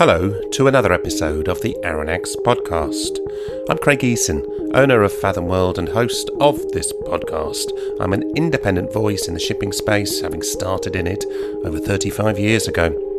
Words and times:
Hello 0.00 0.32
to 0.52 0.66
another 0.66 0.94
episode 0.94 1.46
of 1.46 1.60
the 1.60 1.76
Aronnax 1.84 2.34
podcast. 2.36 3.18
I'm 3.68 3.76
Craig 3.76 3.98
Eason, 3.98 4.42
owner 4.72 5.02
of 5.02 5.12
Fathom 5.12 5.44
World 5.44 5.78
and 5.78 5.90
host 5.90 6.30
of 6.40 6.56
this 6.72 6.90
podcast. 7.02 7.70
I'm 8.00 8.14
an 8.14 8.22
independent 8.34 8.94
voice 8.94 9.28
in 9.28 9.34
the 9.34 9.40
shipping 9.40 9.72
space, 9.72 10.22
having 10.22 10.40
started 10.40 10.96
in 10.96 11.06
it 11.06 11.26
over 11.66 11.78
35 11.78 12.38
years 12.38 12.66
ago. 12.66 13.09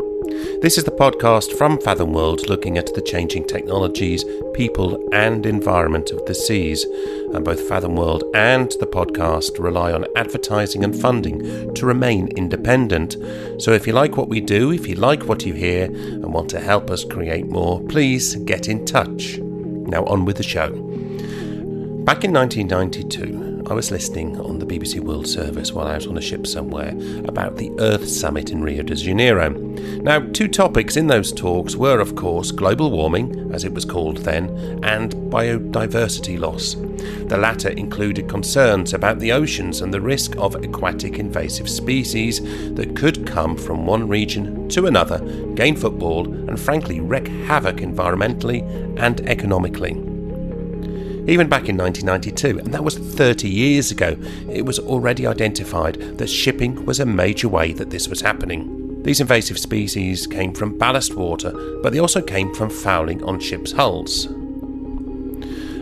This 0.62 0.78
is 0.78 0.86
the 0.86 0.92
podcast 0.92 1.58
from 1.58 1.78
Fathom 1.82 2.14
World 2.14 2.48
looking 2.48 2.78
at 2.78 2.94
the 2.94 3.02
changing 3.02 3.46
technologies, 3.46 4.24
people, 4.54 5.10
and 5.12 5.46
environment 5.46 6.12
of 6.12 6.26
the 6.26 6.34
seas. 6.34 6.86
And 7.34 7.44
both 7.44 7.68
Fathom 7.68 7.96
World 7.96 8.24
and 8.34 8.72
the 8.80 8.88
podcast 8.88 9.60
rely 9.60 9.92
on 9.92 10.06
advertising 10.16 10.86
and 10.86 10.96
funding 10.96 11.74
to 11.74 11.86
remain 11.86 12.30
independent. 12.38 13.18
So 13.62 13.74
if 13.74 13.86
you 13.86 13.92
like 13.92 14.16
what 14.16 14.30
we 14.30 14.40
do, 14.40 14.72
if 14.72 14.88
you 14.88 14.96
like 14.96 15.24
what 15.24 15.46
you 15.46 15.54
hear, 15.54 15.86
and 15.86 16.34
want 16.34 16.50
to 16.52 16.62
help 16.62 16.90
us 16.90 17.04
create 17.04 17.48
more, 17.48 17.82
please 17.88 18.36
get 18.38 18.70
in 18.70 18.86
touch. 18.86 19.38
Now, 19.38 20.06
on 20.06 20.24
with 20.24 20.38
the 20.38 20.44
show. 20.44 20.70
Back 22.06 22.24
in 22.24 22.32
1992, 22.32 23.51
I 23.68 23.74
was 23.74 23.92
listening 23.92 24.40
on 24.40 24.60
the 24.60 24.66
BBC 24.66 25.00
World 25.00 25.28
Service 25.28 25.72
while 25.72 25.88
I 25.88 25.96
was 25.96 26.08
on 26.08 26.18
a 26.18 26.22
ship 26.22 26.48
somewhere 26.48 26.90
about 27.26 27.58
the 27.58 27.72
Earth 27.80 28.10
Summit 28.10 28.50
in 28.50 28.62
Rio 28.62 28.84
de 28.84 28.96
Janeiro. 28.96 29.50
Now, 29.50 30.20
two 30.20 30.48
topics 30.48 30.98
in 30.98 31.08
those 31.08 31.32
talks 31.32 31.76
were, 31.76 32.00
of 32.00 32.16
course, 32.16 32.52
global 32.52 32.92
warming, 32.92 33.52
as 33.54 33.64
it 33.64 33.74
was 33.74 33.86
called 33.86 34.18
then, 34.18 34.50
and 34.84 35.14
biodiversity 35.32 36.40
loss. 36.40 36.76
The 37.28 37.38
latter 37.38 37.70
included 37.70 38.28
concerns 38.28 38.94
about 38.94 39.20
the 39.20 39.32
oceans 39.32 39.82
and 39.82 39.94
the 39.94 40.02
risk 40.02 40.36
of 40.38 40.56
aquatic 40.56 41.20
invasive 41.20 41.70
species 41.70 42.42
that 42.74 42.96
could 42.96 43.28
come 43.28 43.56
from 43.56 43.86
one 43.86 44.08
region 44.08 44.68
to 44.70 44.88
another, 44.88 45.20
gain 45.54 45.76
football, 45.76 46.26
and 46.26 46.60
frankly 46.60 47.00
wreak 47.00 47.28
havoc 47.46 47.78
environmentally 47.78 48.62
and 49.00 49.22
economically 49.30 50.11
even 51.28 51.48
back 51.48 51.70
in 51.70 51.78
1992, 51.78 52.60
and 52.60 52.74
that 52.74 52.84
was 52.84 52.98
30 52.98 53.48
years 53.48 53.92
ago, 53.92 54.18
it 54.50 54.66
was 54.66 54.80
already 54.80 55.28
identified 55.28 56.18
that 56.18 56.28
shipping 56.28 56.86
was 56.86 57.00
a 57.00 57.06
major 57.06 57.48
way 57.48 57.74
that 57.74 57.92
this 57.92 58.08
was 58.08 58.22
happening. 58.22 59.04
These 59.04 59.22
invasive 59.22 59.58
species 59.58 60.28
came 60.28 60.54
from 60.54 60.78
ballast 60.78 61.16
water, 61.16 61.52
but 61.82 61.94
they 61.94 62.00
also 62.00 62.22
came 62.22 62.54
from 62.54 62.70
fouling 62.70 63.24
on 63.24 63.40
ships' 63.40 63.72
hulls. 63.72 64.28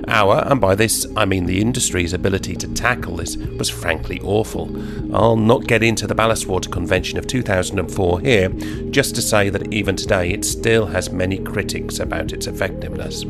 Our, 0.07 0.43
and 0.49 0.59
by 0.59 0.75
this 0.75 1.05
I 1.15 1.25
mean 1.25 1.45
the 1.45 1.61
industry's 1.61 2.13
ability 2.13 2.55
to 2.55 2.73
tackle 2.73 3.17
this, 3.17 3.37
was 3.37 3.69
frankly 3.69 4.19
awful. 4.23 4.69
I'll 5.15 5.37
not 5.37 5.67
get 5.67 5.83
into 5.83 6.07
the 6.07 6.15
Ballast 6.15 6.47
Water 6.47 6.69
Convention 6.69 7.17
of 7.17 7.27
2004 7.27 8.19
here, 8.21 8.49
just 8.89 9.15
to 9.15 9.21
say 9.21 9.49
that 9.49 9.71
even 9.71 9.95
today 9.95 10.31
it 10.31 10.43
still 10.43 10.87
has 10.87 11.11
many 11.11 11.37
critics 11.37 11.99
about 11.99 12.33
its 12.33 12.47
effectiveness. 12.47 13.23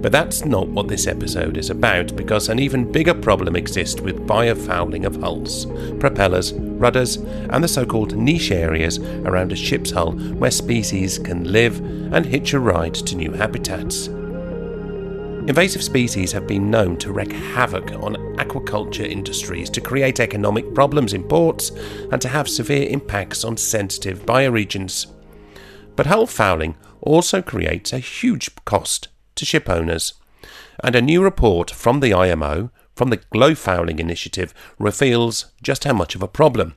But 0.00 0.12
that's 0.12 0.46
not 0.46 0.68
what 0.68 0.88
this 0.88 1.06
episode 1.06 1.58
is 1.58 1.68
about, 1.68 2.16
because 2.16 2.48
an 2.48 2.58
even 2.58 2.90
bigger 2.90 3.12
problem 3.12 3.54
exists 3.54 4.00
with 4.00 4.26
biofouling 4.26 5.04
of 5.04 5.16
hulls, 5.16 5.66
propellers, 5.98 6.54
rudders, 6.54 7.16
and 7.16 7.62
the 7.62 7.68
so 7.68 7.84
called 7.84 8.16
niche 8.16 8.50
areas 8.50 8.98
around 8.98 9.52
a 9.52 9.56
ship's 9.56 9.90
hull 9.90 10.12
where 10.12 10.50
species 10.50 11.18
can 11.18 11.52
live 11.52 11.80
and 12.14 12.24
hitch 12.24 12.54
a 12.54 12.58
ride 12.58 12.94
to 12.94 13.14
new 13.14 13.32
habitats. 13.32 14.06
Invasive 15.46 15.82
species 15.82 16.32
have 16.32 16.46
been 16.46 16.70
known 16.70 16.96
to 16.98 17.12
wreak 17.12 17.32
havoc 17.32 17.92
on 17.92 18.14
aquaculture 18.36 19.06
industries, 19.06 19.68
to 19.68 19.82
create 19.82 20.18
economic 20.18 20.74
problems 20.74 21.12
in 21.12 21.24
ports, 21.24 21.72
and 22.10 22.22
to 22.22 22.28
have 22.28 22.48
severe 22.48 22.88
impacts 22.88 23.44
on 23.44 23.58
sensitive 23.58 24.24
bioregions. 24.24 25.08
But 25.94 26.06
hull 26.06 26.26
fouling 26.26 26.76
also 27.02 27.42
creates 27.42 27.92
a 27.92 27.98
huge 27.98 28.54
cost 28.64 29.08
to 29.40 29.46
ship 29.46 29.68
owners. 29.68 30.14
And 30.82 30.94
a 30.94 31.02
new 31.02 31.22
report 31.22 31.70
from 31.70 32.00
the 32.00 32.14
IMO, 32.14 32.70
from 32.94 33.10
the 33.10 33.18
GloFouling 33.18 33.98
Initiative, 33.98 34.54
reveals 34.78 35.46
just 35.62 35.84
how 35.84 35.92
much 35.92 36.14
of 36.14 36.22
a 36.22 36.28
problem. 36.28 36.74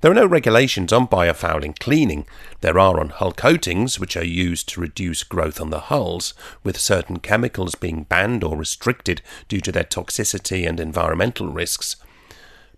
There 0.00 0.10
are 0.10 0.14
no 0.14 0.26
regulations 0.26 0.92
on 0.92 1.06
biofouling 1.06 1.78
cleaning. 1.78 2.26
There 2.60 2.78
are 2.78 2.98
on 3.00 3.10
hull 3.10 3.32
coatings, 3.32 3.98
which 3.98 4.16
are 4.16 4.24
used 4.24 4.68
to 4.70 4.80
reduce 4.80 5.22
growth 5.22 5.60
on 5.60 5.70
the 5.70 5.80
hulls, 5.80 6.34
with 6.64 6.78
certain 6.78 7.18
chemicals 7.18 7.74
being 7.74 8.04
banned 8.04 8.44
or 8.44 8.56
restricted 8.56 9.22
due 9.48 9.60
to 9.60 9.72
their 9.72 9.84
toxicity 9.84 10.68
and 10.68 10.80
environmental 10.80 11.48
risks. 11.48 11.96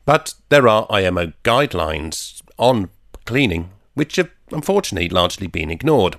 But 0.04 0.34
there 0.50 0.68
are 0.68 0.86
IMO 0.90 1.32
guidelines 1.42 2.42
on 2.58 2.90
cleaning, 3.24 3.70
which 3.94 4.16
have 4.16 4.30
unfortunately 4.50 5.08
largely 5.08 5.46
been 5.46 5.70
ignored. 5.70 6.18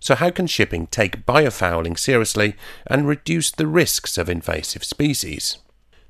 So, 0.00 0.14
how 0.14 0.30
can 0.30 0.46
shipping 0.46 0.86
take 0.86 1.26
biofouling 1.26 1.98
seriously 1.98 2.54
and 2.86 3.06
reduce 3.06 3.50
the 3.50 3.66
risks 3.66 4.16
of 4.18 4.28
invasive 4.28 4.84
species? 4.84 5.58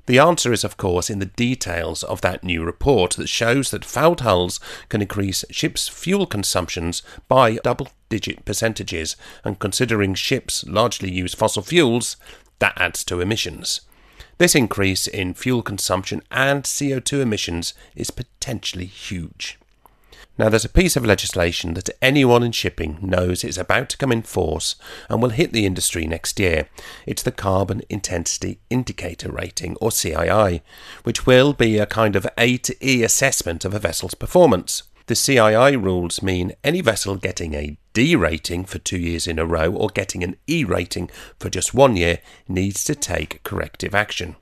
The 0.07 0.19
answer 0.19 0.51
is, 0.51 0.63
of 0.63 0.77
course, 0.77 1.09
in 1.09 1.19
the 1.19 1.25
details 1.25 2.03
of 2.03 2.21
that 2.21 2.43
new 2.43 2.63
report 2.63 3.11
that 3.13 3.29
shows 3.29 3.71
that 3.71 3.85
fouled 3.85 4.21
hulls 4.21 4.59
can 4.89 5.01
increase 5.01 5.45
ships' 5.51 5.87
fuel 5.87 6.25
consumptions 6.25 7.03
by 7.27 7.55
double 7.63 7.89
digit 8.09 8.43
percentages, 8.43 9.15
and 9.45 9.59
considering 9.59 10.15
ships 10.15 10.65
largely 10.65 11.11
use 11.11 11.33
fossil 11.33 11.61
fuels, 11.61 12.17
that 12.59 12.73
adds 12.77 13.03
to 13.05 13.21
emissions. 13.21 13.81
This 14.37 14.55
increase 14.55 15.07
in 15.07 15.35
fuel 15.35 15.61
consumption 15.61 16.23
and 16.31 16.63
CO2 16.63 17.21
emissions 17.21 17.73
is 17.95 18.09
potentially 18.09 18.87
huge. 18.87 19.59
Now, 20.37 20.49
there's 20.49 20.65
a 20.65 20.69
piece 20.69 20.95
of 20.95 21.05
legislation 21.05 21.73
that 21.73 21.89
anyone 22.01 22.41
in 22.41 22.53
shipping 22.53 22.97
knows 23.01 23.43
is 23.43 23.57
about 23.57 23.89
to 23.89 23.97
come 23.97 24.11
in 24.11 24.21
force 24.21 24.75
and 25.09 25.21
will 25.21 25.29
hit 25.29 25.51
the 25.51 25.65
industry 25.65 26.07
next 26.07 26.39
year. 26.39 26.69
It's 27.05 27.21
the 27.21 27.31
Carbon 27.31 27.81
Intensity 27.89 28.59
Indicator 28.69 29.31
Rating, 29.31 29.75
or 29.81 29.89
CII, 29.89 30.61
which 31.03 31.25
will 31.25 31.53
be 31.53 31.77
a 31.77 31.85
kind 31.85 32.15
of 32.15 32.25
A 32.37 32.57
to 32.57 32.75
E 32.85 33.03
assessment 33.03 33.65
of 33.65 33.73
a 33.73 33.79
vessel's 33.79 34.13
performance. 34.13 34.83
The 35.07 35.15
CII 35.15 35.83
rules 35.83 36.21
mean 36.21 36.53
any 36.63 36.79
vessel 36.79 37.17
getting 37.17 37.53
a 37.53 37.77
D 37.93 38.15
rating 38.15 38.63
for 38.63 38.79
two 38.79 38.97
years 38.97 39.27
in 39.27 39.37
a 39.37 39.45
row 39.45 39.69
or 39.73 39.89
getting 39.89 40.23
an 40.23 40.37
E 40.47 40.63
rating 40.63 41.09
for 41.37 41.49
just 41.49 41.73
one 41.73 41.97
year 41.97 42.19
needs 42.47 42.85
to 42.85 42.95
take 42.95 43.43
corrective 43.43 43.93
action. 43.93 44.37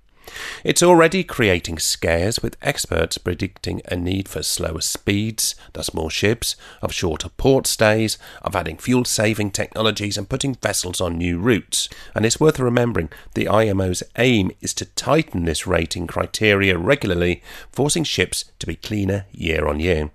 It's 0.63 0.83
already 0.83 1.23
creating 1.23 1.79
scares, 1.79 2.41
with 2.41 2.57
experts 2.61 3.17
predicting 3.17 3.81
a 3.85 3.95
need 3.95 4.27
for 4.27 4.43
slower 4.43 4.81
speeds, 4.81 5.55
thus 5.73 5.93
more 5.93 6.09
ships, 6.09 6.55
of 6.81 6.93
shorter 6.93 7.29
port 7.29 7.67
stays, 7.67 8.17
of 8.41 8.55
adding 8.55 8.77
fuel 8.77 9.05
saving 9.05 9.51
technologies 9.51 10.17
and 10.17 10.29
putting 10.29 10.55
vessels 10.55 10.99
on 10.99 11.17
new 11.17 11.39
routes. 11.39 11.89
And 12.13 12.25
it's 12.25 12.39
worth 12.39 12.59
remembering 12.59 13.09
the 13.33 13.47
IMO's 13.47 14.03
aim 14.17 14.51
is 14.61 14.73
to 14.75 14.85
tighten 14.85 15.45
this 15.45 15.67
rating 15.67 16.07
criteria 16.07 16.77
regularly, 16.77 17.41
forcing 17.71 18.03
ships 18.03 18.45
to 18.59 18.67
be 18.67 18.75
cleaner 18.75 19.25
year 19.31 19.67
on 19.67 19.79
year. 19.79 20.11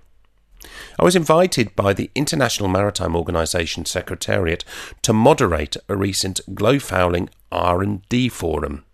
I 0.99 1.05
was 1.05 1.17
invited 1.17 1.77
by 1.77 1.93
the 1.93 2.11
International 2.15 2.69
Maritime 2.69 3.17
Organization 3.17 3.85
Secretariat 3.85 4.65
to 5.03 5.13
moderate 5.13 5.77
a 5.89 5.97
recent 5.97 6.41
GloFouling 6.55 7.29
R&D 7.53 8.29
forum. 8.29 8.85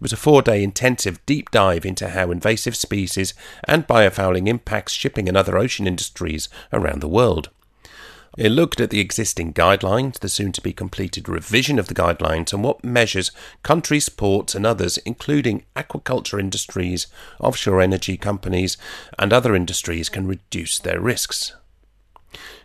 It 0.00 0.04
was 0.04 0.14
a 0.14 0.16
four 0.16 0.40
day 0.40 0.62
intensive 0.62 1.20
deep 1.26 1.50
dive 1.50 1.84
into 1.84 2.08
how 2.08 2.30
invasive 2.30 2.74
species 2.74 3.34
and 3.64 3.86
biofouling 3.86 4.48
impacts 4.48 4.94
shipping 4.94 5.28
and 5.28 5.36
other 5.36 5.58
ocean 5.58 5.86
industries 5.86 6.48
around 6.72 7.00
the 7.02 7.08
world. 7.08 7.50
It 8.38 8.48
looked 8.48 8.80
at 8.80 8.88
the 8.88 9.00
existing 9.00 9.52
guidelines, 9.52 10.18
the 10.18 10.30
soon 10.30 10.52
to 10.52 10.62
be 10.62 10.72
completed 10.72 11.28
revision 11.28 11.78
of 11.78 11.88
the 11.88 11.94
guidelines, 11.94 12.54
and 12.54 12.64
what 12.64 12.82
measures 12.82 13.30
countries, 13.62 14.08
ports, 14.08 14.54
and 14.54 14.64
others, 14.64 14.96
including 14.98 15.64
aquaculture 15.76 16.40
industries, 16.40 17.06
offshore 17.38 17.82
energy 17.82 18.16
companies, 18.16 18.78
and 19.18 19.34
other 19.34 19.54
industries, 19.54 20.08
can 20.08 20.26
reduce 20.26 20.78
their 20.78 20.98
risks. 20.98 21.52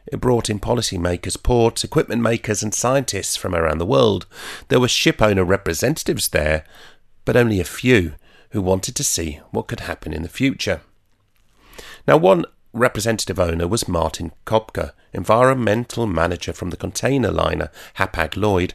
It 0.07 0.21
brought 0.21 0.49
in 0.49 0.59
policymakers, 0.59 1.41
ports, 1.41 1.83
equipment 1.83 2.21
makers, 2.21 2.63
and 2.63 2.73
scientists 2.73 3.35
from 3.35 3.55
around 3.55 3.79
the 3.79 3.85
world. 3.85 4.27
There 4.69 4.79
were 4.79 4.87
shipowner 4.87 5.45
representatives 5.45 6.29
there, 6.29 6.63
but 7.25 7.35
only 7.35 7.59
a 7.59 7.65
few 7.65 8.13
who 8.51 8.61
wanted 8.61 8.95
to 8.95 9.03
see 9.03 9.39
what 9.51 9.67
could 9.67 9.81
happen 9.81 10.13
in 10.13 10.23
the 10.23 10.29
future. 10.29 10.81
Now, 12.07 12.17
one 12.17 12.45
representative 12.71 13.39
owner 13.39 13.67
was 13.67 13.87
Martin 13.87 14.31
Kopka, 14.45 14.91
environmental 15.13 16.05
manager 16.07 16.53
from 16.53 16.69
the 16.69 16.77
container 16.77 17.31
liner 17.31 17.69
Hapag 17.97 18.37
Lloyd, 18.37 18.73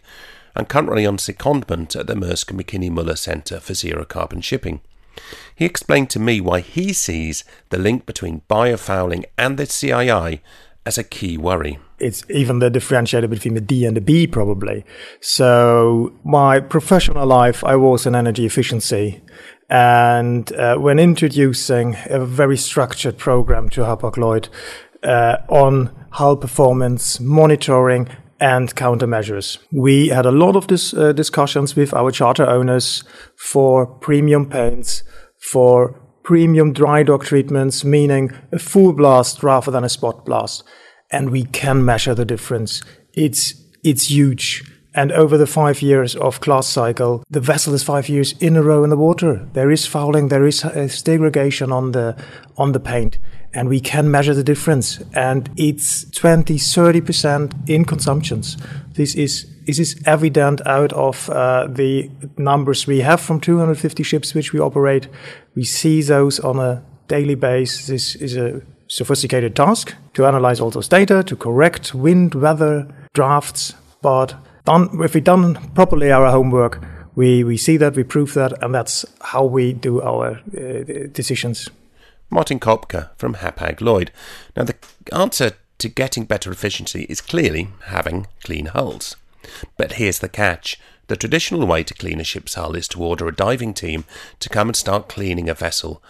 and 0.55 0.69
currently 0.69 1.07
on 1.07 1.17
secondment 1.17 1.95
at 1.99 2.07
the 2.07 2.15
Maersk 2.15 2.53
McKinney 2.53 2.91
Moller 2.91 3.17
Centre 3.17 3.61
for 3.61 3.75
Zero 3.75 4.05
Carbon 4.05 4.41
Shipping. 4.41 4.81
He 5.55 5.65
explained 5.65 6.11
to 6.11 6.19
me 6.19 6.41
why 6.41 6.61
he 6.61 6.93
sees 6.93 7.45
the 7.69 7.79
link 7.79 8.07
between 8.07 8.43
biofouling 8.49 9.25
and 9.37 9.59
the 9.59 9.65
CII 9.65 10.41
as 10.87 10.99
a 10.99 11.05
key 11.05 11.37
worry. 11.37 11.79
It's 11.99 12.25
even 12.31 12.59
the 12.59 12.71
differentiator 12.71 13.29
between 13.29 13.55
the 13.55 13.61
D 13.61 13.85
and 13.85 13.97
the 13.97 14.01
B, 14.01 14.27
probably. 14.27 14.85
So, 15.21 16.13
my 16.25 16.61
professional 16.61 17.27
life, 17.27 17.63
I 17.65 17.77
was 17.77 18.07
in 18.07 18.15
energy 18.15 18.47
efficiency. 18.47 19.23
And 19.69 20.53
uh, 20.55 20.77
when 20.79 20.99
introducing 20.99 21.97
a 22.07 22.25
very 22.25 22.57
structured 22.57 23.19
program 23.19 23.69
to 23.71 23.83
Hapag-Lloyd 23.83 24.49
uh, 25.03 25.37
on 25.49 25.91
hull 26.13 26.37
performance 26.37 27.21
monitoring 27.21 28.09
and 28.41 28.75
countermeasures. 28.75 29.59
We 29.71 30.09
had 30.09 30.25
a 30.25 30.31
lot 30.31 30.57
of 30.57 30.67
this, 30.69 30.95
uh, 30.95 31.13
discussions 31.13 31.77
with 31.77 31.93
our 31.93 32.11
charter 32.11 32.47
owners 32.47 33.05
for 33.37 33.87
premium 33.87 34.49
paints, 34.49 35.03
for 35.39 36.00
premium 36.31 36.73
dry 36.73 37.03
dock 37.03 37.25
treatments, 37.25 37.85
meaning 37.85 38.31
a 38.53 38.59
full 38.61 38.93
blast 38.93 39.43
rather 39.43 39.73
than 39.73 39.83
a 39.83 39.89
spot 39.89 40.25
blast. 40.25 40.63
And 41.11 41.31
we 41.31 41.43
can 41.43 41.85
measure 41.85 42.15
the 42.15 42.25
difference. 42.25 42.83
It's, 43.15 43.55
it's 43.83 44.13
huge. 44.13 44.63
And 44.95 45.11
over 45.11 45.37
the 45.37 45.49
five 45.49 45.83
years 45.83 46.15
of 46.15 46.41
class 46.41 46.69
cycle, 46.69 47.25
the 47.29 47.41
vessel 47.41 47.75
is 47.75 47.83
five 47.83 48.09
years 48.09 48.35
in 48.39 48.55
a 48.55 48.63
row 48.63 48.85
in 48.85 48.91
the 48.91 48.97
water. 48.97 49.49
There 49.55 49.73
is 49.73 49.87
fouling, 49.87 50.29
there 50.29 50.47
is 50.47 50.65
uh, 50.65 50.89
degradation 51.03 51.73
on 51.73 51.91
the, 51.91 52.17
on 52.57 52.71
the 52.71 52.79
paint 52.81 53.19
and 53.53 53.69
we 53.69 53.81
can 53.81 54.11
measure 54.11 54.35
the 54.35 54.45
difference. 54.45 55.01
And 55.15 55.51
it's 55.57 56.05
20, 56.11 56.57
30% 56.57 57.69
in 57.69 57.85
consumptions. 57.85 58.57
This 58.95 59.15
is, 59.15 59.47
this 59.67 59.79
is 59.79 60.01
evident 60.07 60.65
out 60.67 60.93
of 60.93 61.29
uh, 61.31 61.67
the 61.67 62.11
numbers 62.37 62.87
we 62.87 63.01
have 63.01 63.21
from 63.21 63.41
250 63.41 64.03
ships 64.03 64.35
which 64.35 64.53
we 64.53 64.61
operate. 64.61 65.09
We 65.55 65.65
see 65.65 66.03
those 66.03 66.39
on 66.41 66.59
a 66.59 66.83
daily 67.09 67.35
basis. 67.35 67.87
This 67.87 68.15
is 68.15 68.37
a 68.37 68.63
sophisticated 68.87 69.55
task 69.57 69.95
to 70.15 70.27
analyze 70.27 70.61
all 70.61 70.71
those 70.71 70.89
data, 70.89 71.23
to 71.25 71.37
correct 71.37 71.95
wind, 71.95 72.35
weather, 72.35 72.89
drafts. 73.15 73.75
But 74.03 74.35
done, 74.65 74.89
if 75.03 75.15
we 75.15 75.21
done 75.21 75.55
properly 75.75 76.13
our 76.13 76.31
homework, 76.31 76.83
we, 77.17 77.45
we 77.45 77.57
see 77.57 77.77
that, 77.77 77.97
we 77.97 78.05
prove 78.05 78.35
that, 78.35 78.63
and 78.63 78.75
that's 78.75 79.05
how 79.21 79.45
we 79.45 79.73
do 79.73 80.01
our 80.01 80.41
uh, 80.57 81.09
decisions. 81.13 81.69
Martin 82.31 82.61
Kopka 82.61 83.11
from 83.19 83.35
Hapag-Lloyd. 83.35 84.13
Now, 84.57 84.63
the 84.63 84.77
answer 85.13 85.53
to 85.79 85.89
getting 85.89 86.25
better 86.25 86.53
efficiency 86.53 87.05
is 87.09 87.21
clearly 87.21 87.71
having 87.87 88.29
clean 88.45 88.67
hulls. 88.67 89.17
But 89.77 89.95
here's 89.95 90.21
the 90.21 90.29
catch. 90.29 90.79
The 91.09 91.17
traditional 91.17 91.67
way 91.67 91.83
to 91.83 91.95
clean 91.95 92.21
a 92.21 92.25
ship's 92.25 92.55
hull 92.55 92.77
is 92.77 92.87
to 92.89 93.03
order 93.03 93.27
a 93.27 93.35
diving 93.35 93.75
team 93.75 94.05
to 94.39 94.49
come 94.49 94.69
and 94.69 94.77
start 94.77 95.09
cleaning 95.09 95.49
a 95.49 95.55
vessel 95.55 96.01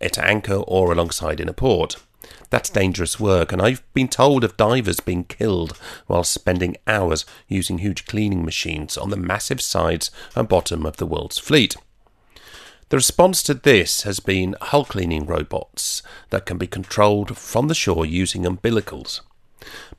at 0.00 0.16
anchor 0.16 0.54
or 0.54 0.92
alongside 0.92 1.40
in 1.40 1.48
a 1.48 1.52
port. 1.52 1.96
That's 2.48 2.70
dangerous 2.70 3.20
work, 3.20 3.52
and 3.52 3.60
I've 3.60 3.82
been 3.92 4.08
told 4.08 4.44
of 4.44 4.56
divers 4.56 5.00
being 5.00 5.24
killed 5.24 5.76
while 6.06 6.24
spending 6.24 6.76
hours 6.86 7.26
using 7.48 7.78
huge 7.78 8.06
cleaning 8.06 8.44
machines 8.44 8.96
on 8.96 9.10
the 9.10 9.16
massive 9.16 9.60
sides 9.60 10.10
and 10.34 10.48
bottom 10.48 10.86
of 10.86 10.96
the 10.96 11.06
world's 11.06 11.38
fleet. 11.38 11.76
The 12.88 12.96
response 12.96 13.42
to 13.44 13.54
this 13.54 14.02
has 14.02 14.20
been 14.20 14.54
hull 14.60 14.84
cleaning 14.84 15.26
robots 15.26 16.04
that 16.30 16.46
can 16.46 16.56
be 16.56 16.68
controlled 16.68 17.36
from 17.36 17.66
the 17.66 17.74
shore 17.74 18.06
using 18.06 18.44
umbilicals. 18.44 19.22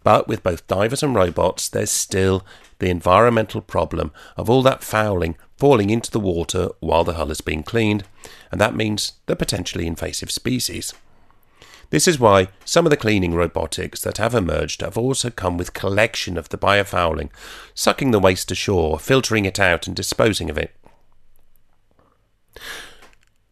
But 0.04 0.30
with 0.30 0.42
both 0.42 0.68
divers 0.68 1.04
and 1.04 1.14
robots, 1.14 1.68
there's 1.68 1.92
still 1.92 2.46
the 2.80 2.90
environmental 2.90 3.60
problem 3.60 4.14
of 4.38 4.50
all 4.50 4.62
that 4.64 4.86
fouling 4.86 5.36
falling 5.58 5.90
into 5.90 6.12
the 6.12 6.20
water 6.20 6.70
while 6.80 7.04
the 7.04 7.16
hull 7.16 7.30
is 7.30 7.42
being 7.42 7.64
cleaned, 7.64 8.06
and 8.52 8.62
that 8.62 8.76
means 8.76 9.14
the 9.26 9.36
potentially 9.36 9.86
invasive 9.86 10.32
species. 10.32 10.94
This 11.90 12.08
is 12.08 12.20
why 12.20 12.50
some 12.64 12.86
of 12.86 12.90
the 12.90 12.96
cleaning 12.96 13.34
robotics 13.34 14.02
that 14.02 14.18
have 14.18 14.34
emerged 14.34 14.80
have 14.80 14.98
also 14.98 15.30
come 15.30 15.58
with 15.58 15.74
collection 15.74 16.38
of 16.38 16.50
the 16.50 16.58
biofouling, 16.58 17.32
sucking 17.74 18.12
the 18.12 18.20
waste 18.20 18.50
ashore, 18.52 18.98
filtering 18.98 19.44
it 19.44 19.60
out 19.60 19.88
and 19.88 19.96
disposing 19.96 20.50
of 20.50 20.58
it. 20.58 20.74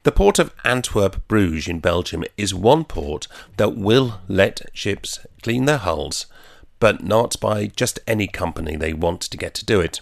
The 0.06 0.12
port 0.12 0.38
of 0.38 0.54
Antwerp 0.64 1.28
Bruges 1.28 1.68
in 1.68 1.80
Belgium 1.80 2.26
is 2.38 2.54
one 2.54 2.84
port 2.84 3.28
that 3.58 3.76
will 3.76 4.20
let 4.28 4.62
ships 4.72 5.26
clean 5.42 5.66
their 5.66 5.80
hulls, 5.80 6.28
but 6.80 7.04
not 7.04 7.40
by 7.40 7.66
just 7.66 7.98
any 8.06 8.28
company 8.28 8.76
they 8.76 8.94
want 8.94 9.22
to 9.22 9.36
get 9.36 9.56
to 9.56 9.66
do 9.66 9.80
it. 9.80 10.02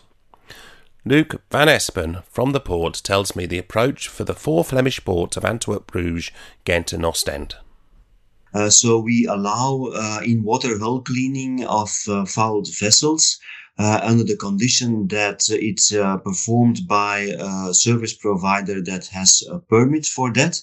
Luke 1.05 1.41
van 1.49 1.69
Espen 1.69 2.21
from 2.25 2.51
the 2.51 2.59
port 2.59 2.95
tells 2.95 3.33
me 3.33 3.45
the 3.45 3.57
approach 3.57 4.09
for 4.09 4.25
the 4.25 4.33
four 4.33 4.65
Flemish 4.65 5.05
ports 5.05 5.37
of 5.37 5.45
Antwerp, 5.45 5.87
Bruges, 5.87 6.31
Ghent, 6.65 6.91
and 6.91 7.05
Ostend. 7.05 7.55
Uh, 8.53 8.69
so 8.69 8.99
we 8.99 9.25
allow 9.25 9.89
uh, 9.95 10.19
in 10.21 10.43
water 10.43 10.77
hull 10.79 10.99
cleaning 10.99 11.63
of 11.63 11.89
uh, 12.09 12.25
fouled 12.25 12.67
vessels 12.77 13.39
under 13.77 14.23
the 14.23 14.37
condition 14.37 15.07
that 15.07 15.47
it's 15.49 15.93
uh, 15.93 16.17
performed 16.17 16.87
by 16.87 17.35
a 17.39 17.73
service 17.73 18.13
provider 18.13 18.81
that 18.81 19.07
has 19.07 19.43
a 19.49 19.59
permit 19.59 20.05
for 20.05 20.31
that. 20.33 20.61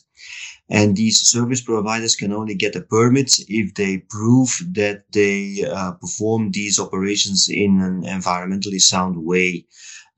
And 0.68 0.96
these 0.96 1.18
service 1.18 1.60
providers 1.60 2.14
can 2.14 2.32
only 2.32 2.54
get 2.54 2.76
a 2.76 2.80
permit 2.80 3.34
if 3.48 3.74
they 3.74 3.98
prove 3.98 4.50
that 4.74 5.02
they 5.10 5.64
uh, 5.68 5.92
perform 5.92 6.52
these 6.52 6.78
operations 6.78 7.48
in 7.48 7.80
an 7.80 8.02
environmentally 8.02 8.80
sound 8.80 9.16
way. 9.16 9.66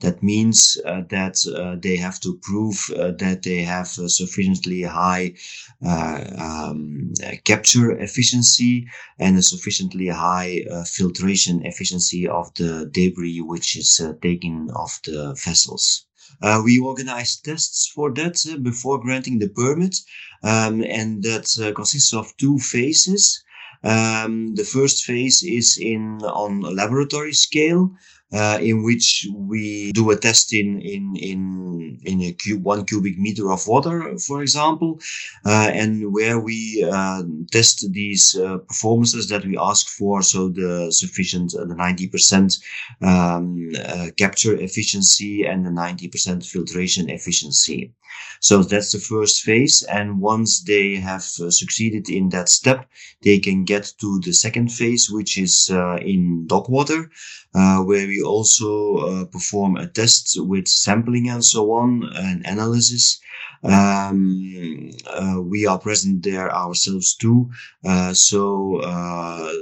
That 0.02 0.22
means 0.22 0.76
uh, 0.84 1.02
that 1.08 1.37
uh, 1.46 1.76
they 1.81 1.96
have 1.96 2.20
to 2.20 2.37
prove 2.43 2.76
uh, 2.90 3.12
that 3.12 3.43
they 3.43 3.62
have 3.62 3.88
sufficiently 3.88 4.82
high 4.82 5.34
um, 5.81 7.12
capture 7.44 7.90
efficiency 7.93 8.87
and 9.19 9.38
a 9.38 9.43
sufficiently 9.43 10.08
high 10.08 10.64
filtration 10.87 11.64
efficiency 11.64 12.28
of 12.28 12.52
the 12.54 12.90
debris 12.93 13.40
which 13.40 13.76
is 13.76 14.00
taken 14.20 14.70
off 14.70 15.00
the 15.04 15.34
vessels. 15.44 16.06
Uh, 16.43 16.60
we 16.64 16.78
organize 16.78 17.37
tests 17.37 17.87
for 17.87 18.12
that 18.12 18.44
uh, 18.50 18.56
before 18.56 18.99
granting 19.00 19.38
the 19.38 19.49
permit, 19.49 19.96
um, 20.43 20.82
and 20.82 21.22
that 21.22 21.46
uh, 21.60 21.72
consists 21.72 22.12
of 22.12 22.37
two 22.37 22.58
phases. 22.58 23.43
Um, 23.84 24.54
the 24.54 24.64
first 24.64 25.04
phase 25.04 25.43
is 25.43 25.76
in 25.78 26.22
on 26.22 26.60
laboratory 26.60 27.32
scale, 27.32 27.93
uh, 28.32 28.58
in 28.61 28.82
which 28.82 29.26
we 29.34 29.93
do 29.93 30.11
a 30.11 30.17
test 30.17 30.52
in 30.52 30.81
in 30.81 31.14
in 31.17 32.00
in 32.05 32.23
a 32.23 32.32
cube 32.32 32.64
one 32.64 32.84
cubic 32.84 33.19
meter 33.19 33.50
of 33.52 33.67
water, 33.67 34.17
for 34.19 34.43
example, 34.43 35.00
uh, 35.44 35.70
and 35.73 36.12
where 36.12 36.38
we 36.38 36.87
uh, 36.90 37.23
test 37.50 37.87
these 37.93 38.34
uh, 38.37 38.58
performances 38.58 39.29
that 39.29 39.44
we 39.44 39.56
ask 39.58 39.88
for, 39.88 40.23
so 40.23 40.49
the 40.49 40.90
sufficient 40.90 41.54
uh, 41.54 41.64
the 41.64 41.75
ninety 41.75 42.09
percent 42.09 42.59
um, 43.02 43.71
uh, 43.85 44.09
capture 44.16 44.54
efficiency 44.54 45.45
and 45.45 45.66
the 45.66 45.71
ninety 45.71 46.09
percent 46.09 46.45
filtration 46.45 47.11
efficiency. 47.11 47.92
So 48.40 48.62
that's 48.62 48.92
the 48.92 48.99
first 48.99 49.42
phase, 49.42 49.83
and 49.85 50.21
once 50.21 50.62
they 50.62 50.97
have 50.97 51.23
succeeded 51.23 52.09
in 52.09 52.28
that 52.30 52.49
step, 52.49 52.88
they 53.23 53.38
can 53.38 53.64
get 53.64 53.92
to 54.00 54.21
the 54.21 54.33
second 54.33 54.71
phase, 54.71 55.11
which 55.11 55.38
is 55.38 55.71
in 55.71 56.47
dock 56.47 56.68
water, 56.68 57.11
where 57.52 58.06
we 58.06 58.22
also 58.23 58.97
uh, 58.97 59.25
perform 59.26 59.76
a 59.76 59.87
test 59.87 60.37
with 60.41 60.69
sampling 60.69 61.29
and 61.29 61.45
so 61.45 61.73
on 61.73 62.11
and 62.14 62.45
analysis. 62.47 63.21
Um, 63.64 64.91
uh, 65.07 65.41
we 65.41 65.67
are 65.67 65.79
present 65.79 66.25
there 66.25 66.52
ourselves 66.52 67.14
too. 67.14 67.49
Uh, 67.85 68.12
so, 68.12 68.81
uh, 68.83 69.52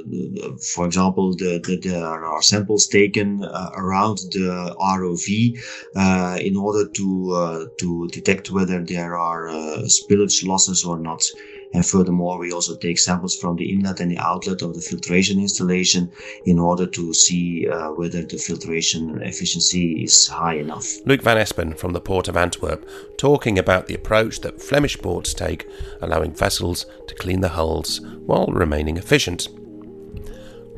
for 0.75 0.87
example, 0.87 1.37
the, 1.37 1.61
the, 1.62 1.76
there 1.76 2.25
are 2.25 2.43
samples 2.43 2.87
taken 2.87 3.45
uh, 3.45 3.71
around 3.75 4.19
the 4.33 4.75
ROV 4.81 5.59
uh, 5.97 6.38
in 6.40 6.57
order 6.57 6.88
to 6.88 7.71
to 7.79 8.09
detect 8.09 8.50
whether 8.50 8.83
there 8.83 9.19
are 9.19 9.49
spillage 9.85 10.47
losses 10.47 10.85
or 10.85 10.99
not. 10.99 11.23
And 11.72 11.86
furthermore, 11.86 12.38
we 12.38 12.52
also 12.52 12.76
take 12.76 12.98
samples 12.98 13.36
from 13.36 13.56
the 13.56 13.72
inlet 13.72 14.00
and 14.00 14.10
the 14.10 14.18
outlet 14.18 14.62
of 14.62 14.74
the 14.74 14.80
filtration 14.80 15.38
installation 15.38 16.10
in 16.44 16.58
order 16.58 16.86
to 16.86 17.14
see 17.14 17.68
uh, 17.68 17.90
whether 17.92 18.22
the 18.22 18.38
filtration 18.38 19.22
efficiency 19.22 20.02
is 20.02 20.26
high 20.26 20.54
enough. 20.54 20.86
Luke 21.06 21.22
van 21.22 21.36
Espen 21.36 21.78
from 21.78 21.92
the 21.92 22.00
Port 22.00 22.26
of 22.26 22.36
Antwerp 22.36 22.88
talking 23.18 23.58
about 23.58 23.86
the 23.86 23.94
approach 23.94 24.40
that 24.40 24.60
Flemish 24.60 24.98
ports 24.98 25.32
take, 25.32 25.68
allowing 26.02 26.34
vessels 26.34 26.86
to 27.06 27.14
clean 27.14 27.40
the 27.40 27.50
hulls 27.50 28.00
while 28.26 28.46
remaining 28.46 28.96
efficient. 28.96 29.48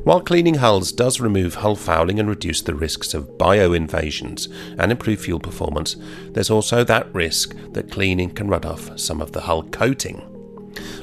While 0.03 0.21
cleaning 0.21 0.55
hulls 0.55 0.91
does 0.91 1.21
remove 1.21 1.55
hull 1.55 1.77
fouling 1.77 2.19
and 2.19 2.27
reduce 2.27 2.61
the 2.61 2.75
risks 2.75 3.13
of 3.13 3.37
bio-invasions 3.37 4.49
and 4.77 4.91
improve 4.91 5.21
fuel 5.21 5.39
performance, 5.39 5.95
there's 6.31 6.49
also 6.49 6.83
that 6.83 7.13
risk 7.15 7.55
that 7.71 7.89
cleaning 7.89 8.31
can 8.31 8.49
run 8.49 8.65
off 8.65 8.99
some 8.99 9.21
of 9.21 9.31
the 9.31 9.41
hull 9.41 9.63
coating. 9.63 10.32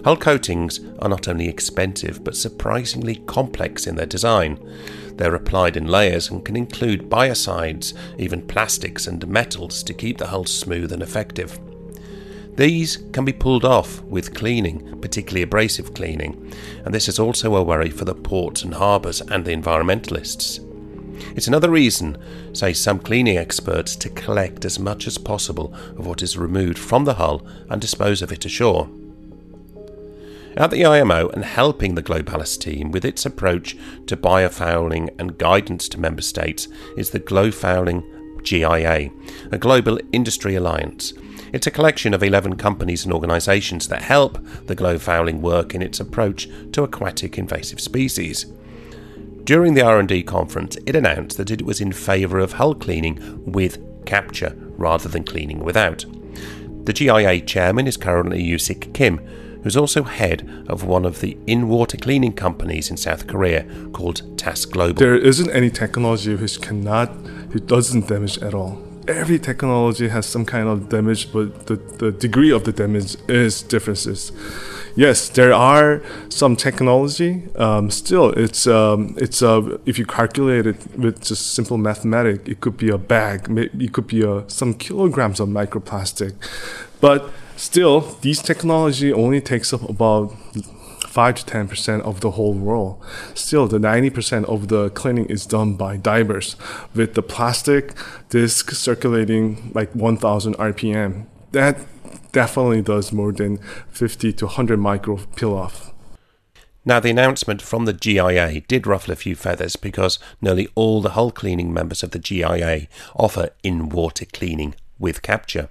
Hull 0.04 0.16
coatings 0.16 0.80
are 1.00 1.08
not 1.08 1.28
only 1.28 1.48
expensive 1.48 2.24
but 2.24 2.36
surprisingly 2.36 3.16
complex 3.26 3.86
in 3.86 3.96
their 3.96 4.06
design. 4.06 4.58
They're 5.16 5.34
applied 5.34 5.76
in 5.76 5.86
layers 5.86 6.30
and 6.30 6.44
can 6.44 6.56
include 6.56 7.10
biocides, 7.10 7.92
even 8.18 8.46
plastics 8.46 9.06
and 9.06 9.26
metals 9.28 9.82
to 9.82 9.94
keep 9.94 10.18
the 10.18 10.28
hull 10.28 10.46
smooth 10.46 10.92
and 10.92 11.02
effective. 11.02 11.60
These 12.56 12.98
can 13.12 13.24
be 13.24 13.32
pulled 13.32 13.64
off 13.64 14.02
with 14.02 14.34
cleaning, 14.34 15.00
particularly 15.00 15.42
abrasive 15.42 15.94
cleaning, 15.94 16.52
and 16.84 16.92
this 16.92 17.08
is 17.08 17.18
also 17.18 17.54
a 17.56 17.62
worry 17.62 17.90
for 17.90 18.04
the 18.04 18.14
ports 18.14 18.62
and 18.62 18.74
harbours 18.74 19.20
and 19.20 19.44
the 19.44 19.54
environmentalists. 19.54 20.66
It's 21.36 21.48
another 21.48 21.70
reason, 21.70 22.18
say 22.52 22.72
some 22.72 22.98
cleaning 22.98 23.36
experts, 23.36 23.94
to 23.96 24.10
collect 24.10 24.64
as 24.64 24.78
much 24.78 25.06
as 25.06 25.18
possible 25.18 25.72
of 25.96 26.06
what 26.06 26.22
is 26.22 26.36
removed 26.36 26.78
from 26.78 27.04
the 27.04 27.14
hull 27.14 27.46
and 27.68 27.80
dispose 27.80 28.20
of 28.20 28.32
it 28.32 28.44
ashore. 28.44 28.88
At 30.56 30.72
the 30.72 30.84
IMO 30.84 31.28
and 31.28 31.44
helping 31.44 31.94
the 31.94 32.02
Globalis 32.02 32.58
team 32.58 32.90
with 32.90 33.04
its 33.04 33.24
approach 33.24 33.76
to 34.06 34.16
biofouling 34.16 35.08
and 35.18 35.38
guidance 35.38 35.88
to 35.90 36.00
member 36.00 36.22
states 36.22 36.66
is 36.96 37.10
the 37.10 37.20
Glofouling 37.20 38.02
GIA, 38.42 39.10
a 39.52 39.58
global 39.58 40.00
industry 40.12 40.56
alliance. 40.56 41.12
It's 41.52 41.68
a 41.68 41.70
collection 41.70 42.14
of 42.14 42.22
11 42.22 42.56
companies 42.56 43.04
and 43.04 43.14
organisations 43.14 43.86
that 43.88 44.02
help 44.02 44.38
the 44.66 44.74
Glofouling 44.74 45.40
work 45.40 45.74
in 45.74 45.82
its 45.82 46.00
approach 46.00 46.48
to 46.72 46.82
aquatic 46.82 47.38
invasive 47.38 47.80
species. 47.80 48.46
During 49.44 49.74
the 49.74 49.82
R&D 49.82 50.24
conference, 50.24 50.76
it 50.84 50.96
announced 50.96 51.36
that 51.36 51.50
it 51.50 51.62
was 51.62 51.80
in 51.80 51.92
favour 51.92 52.40
of 52.40 52.54
hull 52.54 52.74
cleaning 52.74 53.42
with 53.50 53.78
capture 54.04 54.56
rather 54.76 55.08
than 55.08 55.24
cleaning 55.24 55.60
without. 55.60 56.04
The 56.84 56.92
GIA 56.92 57.40
chairman 57.42 57.86
is 57.86 57.96
currently 57.96 58.42
Yusik 58.42 58.92
Kim, 58.94 59.20
who's 59.62 59.76
also 59.76 60.02
head 60.02 60.48
of 60.68 60.84
one 60.84 61.04
of 61.04 61.20
the 61.20 61.36
in-water 61.46 61.96
cleaning 61.96 62.32
companies 62.32 62.90
in 62.90 62.96
South 62.96 63.26
Korea 63.26 63.64
called 63.92 64.38
TAS 64.38 64.64
Global. 64.64 64.94
There 64.94 65.16
isn't 65.16 65.50
any 65.50 65.70
technology 65.70 66.34
which 66.34 66.60
cannot, 66.60 67.08
which 67.52 67.66
doesn't 67.66 68.08
damage 68.08 68.38
at 68.38 68.54
all. 68.54 68.82
Every 69.08 69.38
technology 69.38 70.08
has 70.08 70.26
some 70.26 70.44
kind 70.44 70.68
of 70.68 70.88
damage, 70.88 71.32
but 71.32 71.66
the, 71.66 71.76
the 71.76 72.12
degree 72.12 72.52
of 72.52 72.64
the 72.64 72.72
damage 72.72 73.16
is 73.28 73.62
differences 73.62 74.32
yes, 74.96 75.28
there 75.28 75.52
are 75.52 76.02
some 76.28 76.56
technology. 76.56 77.42
Um, 77.56 77.90
still, 77.90 78.30
it's 78.32 78.66
um, 78.66 79.14
it's 79.18 79.42
uh, 79.42 79.78
if 79.86 79.98
you 79.98 80.06
calculate 80.06 80.66
it 80.66 80.98
with 80.98 81.22
just 81.22 81.54
simple 81.54 81.78
mathematics, 81.78 82.48
it 82.48 82.60
could 82.60 82.76
be 82.76 82.90
a 82.90 82.98
bag, 82.98 83.46
it 83.58 83.92
could 83.92 84.06
be 84.06 84.22
a, 84.22 84.48
some 84.48 84.74
kilograms 84.74 85.40
of 85.40 85.48
microplastic, 85.48 86.34
but 87.00 87.30
still, 87.60 88.00
these 88.22 88.42
technology 88.42 89.12
only 89.12 89.40
takes 89.40 89.72
up 89.72 89.88
about 89.88 90.34
five 91.06 91.34
to 91.34 91.44
ten 91.44 91.68
percent 91.68 92.02
of 92.04 92.20
the 92.20 92.32
whole 92.32 92.54
world. 92.54 93.02
Still, 93.34 93.66
the 93.66 93.78
ninety 93.78 94.10
percent 94.10 94.46
of 94.46 94.68
the 94.68 94.90
cleaning 94.90 95.26
is 95.26 95.46
done 95.46 95.74
by 95.74 95.96
divers, 95.96 96.56
with 96.94 97.14
the 97.14 97.22
plastic 97.22 97.94
disc 98.28 98.70
circulating 98.70 99.72
like 99.74 99.94
one 99.94 100.16
thousand 100.16 100.56
RPM. 100.56 101.26
That 101.52 101.78
definitely 102.32 102.82
does 102.82 103.12
more 103.12 103.32
than 103.32 103.58
50 103.90 104.32
to 104.34 104.46
100 104.46 104.78
micro 104.78 105.16
peel 105.34 105.54
off. 105.54 105.92
Now, 106.84 107.00
the 107.00 107.10
announcement 107.10 107.60
from 107.60 107.84
the 107.84 107.92
GIA 107.92 108.60
did 108.62 108.86
ruffle 108.86 109.12
a 109.12 109.16
few 109.16 109.34
feathers 109.34 109.76
because 109.76 110.18
nearly 110.40 110.68
all 110.74 111.02
the 111.02 111.10
hull 111.10 111.30
cleaning 111.30 111.74
members 111.74 112.02
of 112.02 112.12
the 112.12 112.18
GIA 112.18 112.86
offer 113.14 113.50
in 113.62 113.90
water 113.90 114.24
cleaning 114.24 114.74
with 114.98 115.22
capture. 115.22 115.68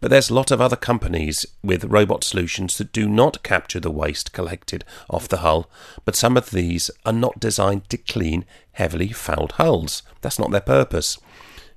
But 0.00 0.10
there's 0.10 0.30
a 0.30 0.34
lot 0.34 0.52
of 0.52 0.60
other 0.60 0.76
companies 0.76 1.44
with 1.62 1.84
robot 1.84 2.22
solutions 2.22 2.78
that 2.78 2.92
do 2.92 3.08
not 3.08 3.42
capture 3.42 3.80
the 3.80 3.90
waste 3.90 4.32
collected 4.32 4.84
off 5.10 5.28
the 5.28 5.38
hull, 5.38 5.68
but 6.04 6.14
some 6.14 6.36
of 6.36 6.50
these 6.50 6.90
are 7.04 7.12
not 7.12 7.40
designed 7.40 7.88
to 7.90 7.96
clean 7.96 8.44
heavily 8.72 9.08
fouled 9.08 9.52
hulls. 9.52 10.02
That's 10.20 10.38
not 10.38 10.52
their 10.52 10.60
purpose. 10.60 11.18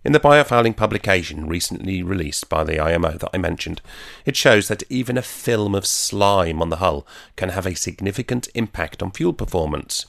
In 0.04 0.14
the 0.14 0.20
biofouling 0.20 0.76
publication 0.76 1.48
recently 1.48 2.02
released 2.04 2.50
by 2.50 2.64
the 2.64 2.80
IMO 2.80 3.18
that 3.18 3.30
I 3.34 3.38
mentioned, 3.38 3.82
it 4.26 4.36
shows 4.36 4.68
that 4.68 4.84
even 4.90 5.18
a 5.18 5.24
film 5.24 5.74
of 5.74 5.86
slime 5.86 6.62
on 6.62 6.70
the 6.70 6.78
hull 6.78 7.08
can 7.36 7.50
have 7.50 7.68
a 7.68 7.76
significant 7.76 8.50
impact 8.56 9.02
on 9.02 9.12
fuel 9.12 9.34
performance. 9.34 10.06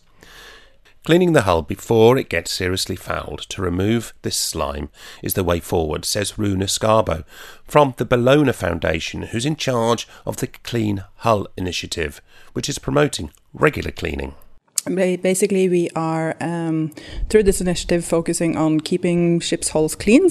Cleaning 1.05 1.33
the 1.33 1.43
hull 1.43 1.63
before 1.63 2.17
it 2.17 2.29
gets 2.29 2.53
seriously 2.53 2.95
fouled 2.95 3.41
to 3.49 3.61
remove 3.61 4.15
this 4.23 4.37
slime 4.37 4.89
is 5.21 5.35
the 5.35 5.43
way 5.43 5.59
forward, 5.59 6.05
says 6.05 6.39
Rune 6.39 6.61
Skarbo 6.61 7.25
from 7.65 7.95
the 7.97 8.07
Bellona 8.07 8.55
Foundation, 8.55 9.23
who's 9.23 9.45
in 9.45 9.57
charge 9.57 10.07
of 10.25 10.37
the 10.37 10.47
Clean 10.47 11.03
Hull 11.17 11.49
initiative, 11.57 12.23
which 12.53 12.69
is 12.69 12.79
promoting 12.79 13.31
regular 13.53 13.91
cleaning 13.91 14.37
basically 14.85 15.69
we 15.69 15.89
are 15.95 16.37
um, 16.41 16.93
through 17.29 17.43
this 17.43 17.61
initiative 17.61 18.05
focusing 18.05 18.57
on 18.57 18.81
keeping 18.81 19.41
ships 19.41 19.71
hulls 19.71 19.95
clean 19.95 20.29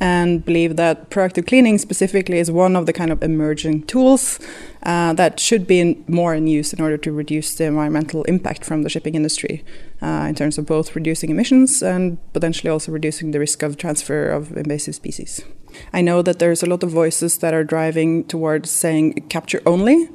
and 0.00 0.44
believe 0.44 0.76
that 0.76 1.10
proactive 1.10 1.46
cleaning 1.46 1.78
specifically 1.78 2.38
is 2.38 2.50
one 2.50 2.76
of 2.76 2.86
the 2.86 2.92
kind 2.92 3.10
of 3.10 3.22
emerging 3.22 3.82
tools 3.84 4.38
uh, 4.84 5.12
that 5.14 5.40
should 5.40 5.66
be 5.66 5.80
in, 5.80 6.04
more 6.06 6.34
in 6.34 6.46
use 6.46 6.72
in 6.72 6.80
order 6.80 6.96
to 6.96 7.12
reduce 7.12 7.54
the 7.56 7.64
environmental 7.64 8.22
impact 8.24 8.64
from 8.64 8.82
the 8.82 8.88
shipping 8.88 9.14
industry 9.14 9.64
uh, 10.02 10.26
in 10.28 10.34
terms 10.34 10.56
of 10.56 10.66
both 10.66 10.94
reducing 10.94 11.30
emissions 11.30 11.82
and 11.82 12.18
potentially 12.32 12.70
also 12.70 12.92
reducing 12.92 13.32
the 13.32 13.38
risk 13.38 13.62
of 13.62 13.76
transfer 13.76 14.28
of 14.28 14.56
invasive 14.56 14.94
species. 14.94 15.42
I 15.92 16.00
know 16.00 16.22
that 16.22 16.38
there's 16.38 16.62
a 16.62 16.66
lot 16.66 16.82
of 16.82 16.90
voices 16.90 17.38
that 17.38 17.54
are 17.54 17.64
driving 17.64 18.24
towards 18.24 18.70
saying 18.70 19.14
capture 19.28 19.60
only. 19.66 20.08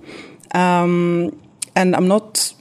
Um, 0.53 1.39
and 1.75 1.95
I'm 1.95 2.07
not 2.07 2.53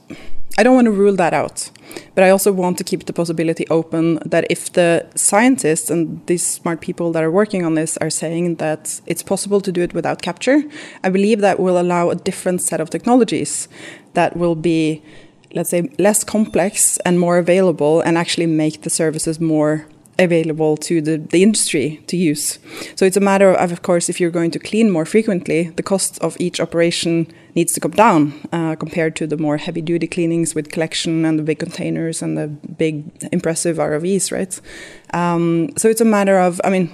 I 0.55 0.61
don't 0.61 0.75
want 0.75 0.85
to 0.85 0.91
rule 0.91 1.15
that 1.15 1.33
out, 1.33 1.71
but 2.13 2.23
I 2.23 2.29
also 2.29 2.51
want 2.51 2.77
to 2.77 2.83
keep 2.83 3.05
the 3.05 3.13
possibility 3.13 3.65
open 3.69 4.19
that 4.23 4.45
if 4.51 4.71
the 4.71 5.07
scientists 5.15 5.89
and 5.89 6.23
these 6.27 6.45
smart 6.45 6.79
people 6.79 7.11
that 7.13 7.23
are 7.23 7.31
working 7.31 7.65
on 7.65 7.73
this 7.73 7.97
are 7.97 8.11
saying 8.11 8.55
that 8.55 9.01
it's 9.07 9.23
possible 9.23 9.61
to 9.61 9.71
do 9.71 9.81
it 9.81 9.95
without 9.95 10.21
capture, 10.21 10.61
I 11.03 11.09
believe 11.09 11.41
that 11.41 11.59
will 11.59 11.79
allow 11.79 12.11
a 12.11 12.15
different 12.15 12.61
set 12.61 12.79
of 12.79 12.91
technologies 12.91 13.67
that 14.13 14.37
will 14.37 14.53
be, 14.53 15.01
let's 15.55 15.71
say, 15.71 15.89
less 15.97 16.23
complex 16.23 16.97
and 16.99 17.19
more 17.19 17.39
available 17.39 18.01
and 18.01 18.15
actually 18.15 18.45
make 18.45 18.83
the 18.83 18.91
services 18.91 19.39
more 19.39 19.87
available 20.19 20.77
to 20.77 21.01
the, 21.01 21.17
the 21.17 21.43
industry 21.43 22.01
to 22.07 22.17
use. 22.17 22.59
So 22.95 23.05
it's 23.05 23.17
a 23.17 23.21
matter 23.21 23.51
of, 23.51 23.71
of 23.71 23.81
course, 23.81 24.09
if 24.09 24.19
you're 24.19 24.31
going 24.31 24.51
to 24.51 24.59
clean 24.59 24.89
more 24.89 25.05
frequently, 25.05 25.69
the 25.69 25.83
cost 25.83 26.19
of 26.19 26.37
each 26.39 26.59
operation 26.59 27.27
needs 27.55 27.73
to 27.73 27.79
come 27.79 27.91
down 27.91 28.33
uh, 28.51 28.75
compared 28.75 29.15
to 29.17 29.27
the 29.27 29.37
more 29.37 29.57
heavy 29.57 29.81
duty 29.81 30.07
cleanings 30.07 30.55
with 30.55 30.71
collection 30.71 31.25
and 31.25 31.37
the 31.37 31.43
big 31.43 31.59
containers 31.59 32.21
and 32.21 32.37
the 32.37 32.47
big 32.47 33.11
impressive 33.31 33.77
ROVs, 33.77 34.31
right? 34.31 34.59
Um, 35.13 35.69
so 35.77 35.89
it's 35.89 36.01
a 36.01 36.05
matter 36.05 36.39
of, 36.39 36.59
I 36.63 36.69
mean, 36.69 36.91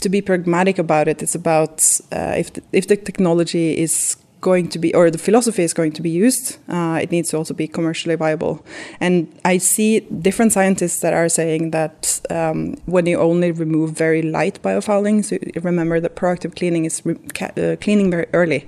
to 0.00 0.08
be 0.08 0.20
pragmatic 0.20 0.78
about 0.78 1.08
it, 1.08 1.22
it's 1.22 1.34
about 1.34 1.82
uh, 2.12 2.34
if 2.36 2.52
the, 2.52 2.62
if 2.72 2.88
the 2.88 2.96
technology 2.96 3.78
is 3.78 4.16
going 4.44 4.68
to 4.68 4.78
be, 4.78 4.94
or 4.94 5.10
the 5.10 5.24
philosophy 5.26 5.62
is 5.62 5.72
going 5.72 5.92
to 5.98 6.02
be 6.02 6.10
used, 6.10 6.58
uh, 6.68 6.98
it 7.02 7.10
needs 7.10 7.30
to 7.30 7.36
also 7.38 7.54
be 7.54 7.66
commercially 7.66 8.14
viable. 8.14 8.54
And 9.00 9.16
I 9.52 9.58
see 9.58 10.00
different 10.00 10.52
scientists 10.52 11.00
that 11.00 11.14
are 11.14 11.30
saying 11.30 11.70
that 11.70 12.20
um, 12.30 12.76
when 12.94 13.06
you 13.06 13.18
only 13.18 13.50
remove 13.52 13.88
very 14.06 14.22
light 14.22 14.56
biofouling, 14.62 15.24
so 15.24 15.38
remember 15.70 15.98
that 16.00 16.14
proactive 16.14 16.52
cleaning 16.58 16.84
is 16.84 17.02
uh, 17.06 17.76
cleaning 17.80 18.10
very 18.10 18.26
early. 18.32 18.60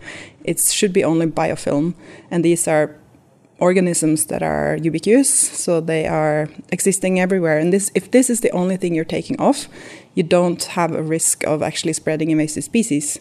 It 0.45 0.59
should 0.79 0.95
be 0.95 1.05
only 1.05 1.27
biofilm, 1.27 1.95
and 2.31 2.43
these 2.43 2.67
are 2.67 2.97
organisms 3.59 4.27
that 4.27 4.43
are 4.43 4.79
ubiquitous, 4.89 5.31
so 5.65 5.81
they 5.81 6.07
are 6.07 6.49
existing 6.73 7.21
everywhere. 7.21 7.59
And 7.59 7.73
this, 7.73 7.91
if 7.95 8.11
this 8.11 8.31
is 8.31 8.41
the 8.41 8.51
only 8.51 8.77
thing 8.77 8.95
you're 8.95 9.15
taking 9.19 9.39
off, 9.39 9.69
you 10.15 10.23
don't 10.23 10.63
have 10.79 10.93
a 10.95 11.03
risk 11.03 11.45
of 11.45 11.63
actually 11.63 11.93
spreading 11.93 12.31
invasive 12.31 12.65
species. 12.65 13.19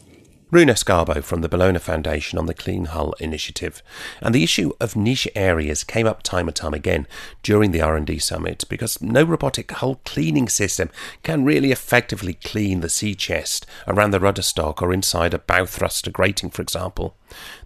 Rune 0.52 0.68
Skarbo 0.68 1.24
from 1.24 1.42
the 1.42 1.50
Bellona 1.50 1.82
Foundation 1.82 2.38
on 2.38 2.46
the 2.46 2.54
Clean 2.54 2.86
Hull 2.86 3.14
initiative. 3.20 3.82
And 4.22 4.34
the 4.34 4.44
issue 4.44 4.74
of 4.80 4.96
niche 4.96 5.28
areas 5.34 5.84
came 5.84 6.06
up 6.06 6.22
time 6.22 6.48
and 6.48 6.56
time 6.56 6.76
again 6.76 7.08
during 7.42 7.72
the 7.72 7.82
R&D 7.82 8.20
summit 8.20 8.64
because 8.70 9.02
no 9.02 9.24
robotic 9.24 9.72
hull 9.72 10.02
cleaning 10.06 10.48
system 10.48 10.92
can 11.24 11.44
really 11.44 11.72
effectively 11.72 12.36
clean 12.36 12.82
the 12.82 12.90
sea 12.90 13.16
chest 13.16 13.66
around 13.88 14.12
the 14.12 14.20
rudder 14.20 14.44
stock 14.44 14.84
or 14.84 14.94
inside 14.94 15.34
a 15.34 15.40
bow 15.40 15.66
thruster 15.66 16.12
grating, 16.12 16.52
for 16.52 16.62
example. 16.62 17.18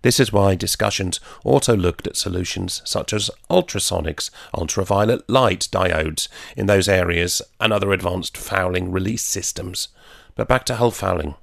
This 0.02 0.18
is 0.18 0.32
why 0.32 0.56
discussions 0.56 1.20
also 1.44 1.76
looked 1.76 2.08
at 2.08 2.16
solutions 2.16 2.82
such 2.86 3.12
as 3.12 3.30
ultrasonics, 3.50 4.30
ultraviolet 4.54 5.30
light 5.30 5.68
diodes 5.70 6.30
in 6.56 6.68
those 6.68 6.88
areas, 6.88 7.42
and 7.60 7.74
other 7.74 7.92
advanced 7.92 8.38
fouling 8.38 8.90
release 8.90 9.26
systems. 9.26 9.90
But 10.36 10.48
back 10.48 10.66
to 10.68 10.76
hull 10.76 10.92
fouling. 10.92 11.36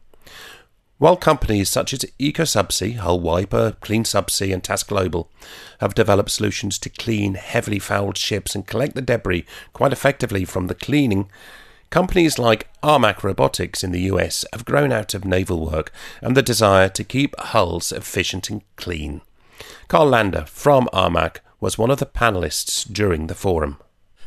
While 0.99 1.19
companies 1.19 1.69
such 1.69 1.93
as 1.93 2.07
EcoSubsea, 2.19 2.97
Hull 2.97 3.21
Wiper, 3.21 3.77
Clean 3.83 4.03
Subsea, 4.03 4.55
and 4.55 4.65
TAS 4.65 4.83
Global 4.83 5.31
have 5.81 5.95
developed 5.95 6.31
solutions 6.31 6.79
to 6.79 6.89
clean 6.89 7.35
heavily 7.35 7.79
fouled 7.79 8.17
ships 8.17 8.55
and 8.55 8.67
collect 8.67 8.95
the 8.95 9.03
debris 9.03 9.45
quite 9.75 9.93
effectively 9.93 10.47
from 10.47 10.69
the 10.69 10.75
cleaning, 10.75 11.31
companies 11.91 12.39
like 12.39 12.69
Armach 12.83 13.23
Robotics 13.23 13.85
in 13.85 13.93
the 13.93 14.01
US 14.13 14.47
have 14.55 14.65
grown 14.65 14.91
out 14.91 15.13
of 15.13 15.27
naval 15.27 15.67
work 15.71 15.93
and 16.23 16.35
the 16.35 16.43
desire 16.43 16.89
to 16.89 17.05
keep 17.05 17.39
hulls 17.39 17.93
efficient 17.93 18.49
and 18.49 18.63
clean. 18.77 19.21
Carl 19.89 20.07
Lander 20.07 20.47
from 20.47 20.89
Armach 20.95 21.41
was 21.61 21.77
one 21.77 21.91
of 21.91 21.99
the 21.99 22.07
panelists 22.07 22.91
during 22.91 23.27
the 23.27 23.35
forum. 23.35 23.79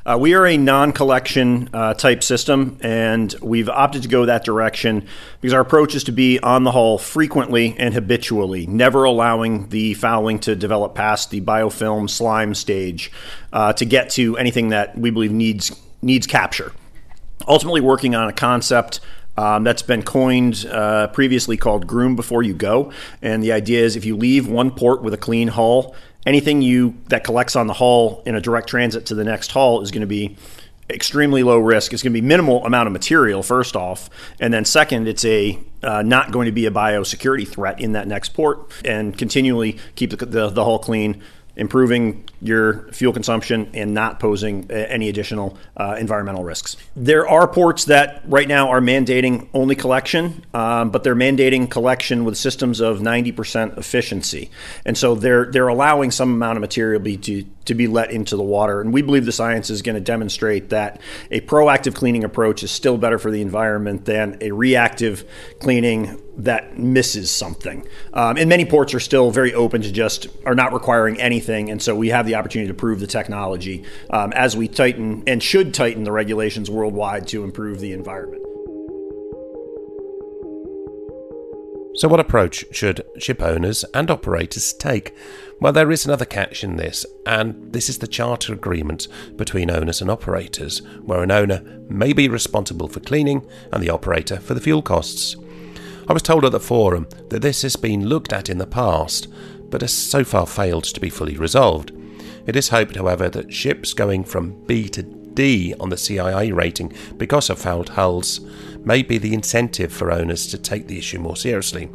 Uh, 0.09 0.17
we 0.17 0.33
are 0.33 0.47
a 0.47 0.57
non 0.57 0.91
collection 0.91 1.69
uh, 1.71 1.93
type 1.93 2.23
system, 2.23 2.79
and 2.81 3.35
we've 3.43 3.69
opted 3.69 4.01
to 4.01 4.07
go 4.07 4.25
that 4.25 4.43
direction 4.43 5.05
because 5.39 5.53
our 5.53 5.61
approach 5.61 5.93
is 5.93 6.03
to 6.03 6.11
be 6.11 6.39
on 6.39 6.63
the 6.63 6.71
hull 6.71 6.97
frequently 6.97 7.75
and 7.77 7.93
habitually, 7.93 8.65
never 8.65 9.03
allowing 9.03 9.69
the 9.69 9.93
fouling 9.93 10.39
to 10.39 10.55
develop 10.55 10.95
past 10.95 11.29
the 11.29 11.41
biofilm 11.41 12.09
slime 12.09 12.55
stage 12.55 13.11
uh, 13.53 13.71
to 13.73 13.85
get 13.85 14.09
to 14.09 14.35
anything 14.37 14.69
that 14.69 14.97
we 14.97 15.11
believe 15.11 15.31
needs, 15.31 15.79
needs 16.01 16.25
capture. 16.25 16.71
Ultimately, 17.47 17.81
working 17.81 18.15
on 18.15 18.27
a 18.27 18.33
concept 18.33 19.01
um, 19.37 19.63
that's 19.63 19.83
been 19.83 20.01
coined 20.01 20.65
uh, 20.65 21.07
previously 21.09 21.55
called 21.55 21.85
groom 21.85 22.15
before 22.15 22.41
you 22.41 22.55
go. 22.55 22.91
And 23.21 23.43
the 23.43 23.51
idea 23.51 23.85
is 23.85 23.95
if 23.95 24.05
you 24.05 24.17
leave 24.17 24.47
one 24.47 24.71
port 24.71 25.03
with 25.03 25.13
a 25.13 25.17
clean 25.17 25.49
hull, 25.49 25.95
anything 26.25 26.61
you 26.61 26.95
that 27.07 27.23
collects 27.23 27.55
on 27.55 27.67
the 27.67 27.73
hull 27.73 28.21
in 28.25 28.35
a 28.35 28.41
direct 28.41 28.67
transit 28.67 29.05
to 29.07 29.15
the 29.15 29.23
next 29.23 29.51
hull 29.51 29.81
is 29.81 29.91
going 29.91 30.01
to 30.01 30.07
be 30.07 30.35
extremely 30.89 31.43
low 31.43 31.59
risk. 31.59 31.93
It's 31.93 32.01
going 32.01 32.13
to 32.13 32.21
be 32.21 32.25
minimal 32.25 32.65
amount 32.65 32.87
of 32.87 32.93
material 32.93 33.43
first 33.43 33.75
off, 33.75 34.09
and 34.39 34.53
then 34.53 34.65
second, 34.65 35.07
it's 35.07 35.23
a 35.25 35.59
uh, 35.83 36.01
not 36.01 36.31
going 36.31 36.45
to 36.45 36.51
be 36.51 36.65
a 36.65 36.71
biosecurity 36.71 37.47
threat 37.47 37.79
in 37.79 37.93
that 37.93 38.07
next 38.07 38.29
port, 38.29 38.71
and 38.83 39.17
continually 39.17 39.77
keep 39.95 40.11
the, 40.11 40.25
the, 40.25 40.49
the 40.49 40.63
hull 40.63 40.79
clean 40.79 41.21
improving 41.59 42.23
your 42.41 42.89
fuel 42.93 43.11
consumption 43.11 43.69
and 43.73 43.93
not 43.93 44.19
posing 44.19 44.65
uh, 44.71 44.73
any 44.73 45.09
additional 45.09 45.57
uh, 45.75 45.97
environmental 45.99 46.43
risks. 46.43 46.77
There 46.95 47.27
are 47.27 47.47
ports 47.47 47.85
that 47.85 48.21
right 48.25 48.47
now 48.47 48.69
are 48.69 48.79
mandating 48.79 49.49
only 49.53 49.75
collection, 49.75 50.45
um, 50.53 50.89
but 50.89 51.03
they're 51.03 51.15
mandating 51.15 51.69
collection 51.69 52.23
with 52.23 52.37
systems 52.37 52.79
of 52.79 52.99
90% 52.99 53.77
efficiency, 53.77 54.49
and 54.85 54.97
so 54.97 55.15
they're 55.15 55.51
they're 55.51 55.67
allowing 55.67 56.11
some 56.11 56.33
amount 56.33 56.57
of 56.57 56.61
material 56.61 57.01
be 57.01 57.17
to 57.17 57.45
to 57.69 57.75
be 57.75 57.87
let 57.87 58.11
into 58.11 58.35
the 58.35 58.43
water. 58.43 58.81
And 58.81 58.91
we 58.91 59.01
believe 59.01 59.25
the 59.25 59.31
science 59.31 59.69
is 59.69 59.81
going 59.81 59.95
to 59.95 60.01
demonstrate 60.01 60.69
that 60.69 60.99
a 61.29 61.39
proactive 61.41 61.93
cleaning 61.93 62.23
approach 62.23 62.63
is 62.63 62.71
still 62.71 62.97
better 62.97 63.19
for 63.19 63.29
the 63.31 63.41
environment 63.41 64.05
than 64.05 64.37
a 64.41 64.51
reactive 64.51 65.23
cleaning 65.59 66.19
that 66.37 66.79
misses 66.79 67.29
something. 67.29 67.87
Um, 68.13 68.37
and 68.37 68.49
many 68.49 68.65
ports 68.65 68.93
are 68.95 68.99
still 68.99 69.29
very 69.29 69.53
open 69.53 69.83
to 69.83 69.91
just 69.91 70.27
are 70.45 70.55
not 70.55 70.73
requiring 70.73 71.21
anything, 71.21 71.69
and 71.69 71.81
so 71.81 71.95
we 71.95 72.09
have 72.09 72.25
the 72.25 72.35
opportunity 72.35 72.67
to 72.69 72.73
prove 72.73 72.99
the 72.99 73.07
technology 73.07 73.83
um, 74.09 74.33
as 74.33 74.57
we 74.57 74.67
tighten 74.67 75.23
and 75.27 75.43
should 75.43 75.73
tighten 75.73 76.03
the 76.03 76.11
regulations 76.11 76.71
worldwide 76.71 77.27
to 77.27 77.43
improve 77.43 77.79
the 77.79 77.93
environment. 77.93 78.48
So, 81.99 82.07
what 82.07 82.21
approach 82.21 82.63
should 82.71 83.05
ship 83.17 83.41
owners 83.41 83.83
and 83.93 84.09
operators 84.09 84.71
take? 84.71 85.13
Well, 85.59 85.73
there 85.73 85.91
is 85.91 86.05
another 86.05 86.23
catch 86.23 86.63
in 86.63 86.77
this, 86.77 87.05
and 87.25 87.73
this 87.73 87.89
is 87.89 87.97
the 87.97 88.07
charter 88.07 88.53
agreement 88.53 89.09
between 89.35 89.69
owners 89.69 89.99
and 89.99 90.09
operators, 90.09 90.81
where 91.03 91.21
an 91.23 91.31
owner 91.31 91.59
may 91.89 92.13
be 92.13 92.29
responsible 92.29 92.87
for 92.87 93.01
cleaning 93.01 93.45
and 93.73 93.83
the 93.83 93.89
operator 93.89 94.37
for 94.37 94.53
the 94.53 94.61
fuel 94.61 94.81
costs. 94.81 95.35
I 96.07 96.13
was 96.13 96.21
told 96.21 96.45
at 96.45 96.53
the 96.53 96.61
forum 96.61 97.05
that 97.31 97.41
this 97.41 97.63
has 97.63 97.75
been 97.75 98.07
looked 98.07 98.31
at 98.31 98.47
in 98.47 98.59
the 98.59 98.65
past, 98.65 99.27
but 99.69 99.81
has 99.81 99.91
so 99.91 100.23
far 100.23 100.47
failed 100.47 100.85
to 100.85 101.01
be 101.01 101.09
fully 101.09 101.35
resolved. 101.35 101.91
It 102.47 102.55
is 102.55 102.69
hoped, 102.69 102.95
however, 102.95 103.27
that 103.27 103.53
ships 103.53 103.91
going 103.91 104.23
from 104.23 104.65
B 104.67 104.87
to 104.87 105.03
D 105.03 105.73
on 105.81 105.89
the 105.89 105.97
CII 105.97 106.55
rating 106.55 106.93
because 107.17 107.49
of 107.49 107.59
fouled 107.59 107.89
hulls 107.89 108.39
may 108.85 109.03
be 109.03 109.17
the 109.17 109.33
incentive 109.33 109.91
for 109.91 110.11
owners 110.11 110.47
to 110.47 110.57
take 110.57 110.87
the 110.87 110.97
issue 110.97 111.19
more 111.19 111.35
seriously. 111.35 111.89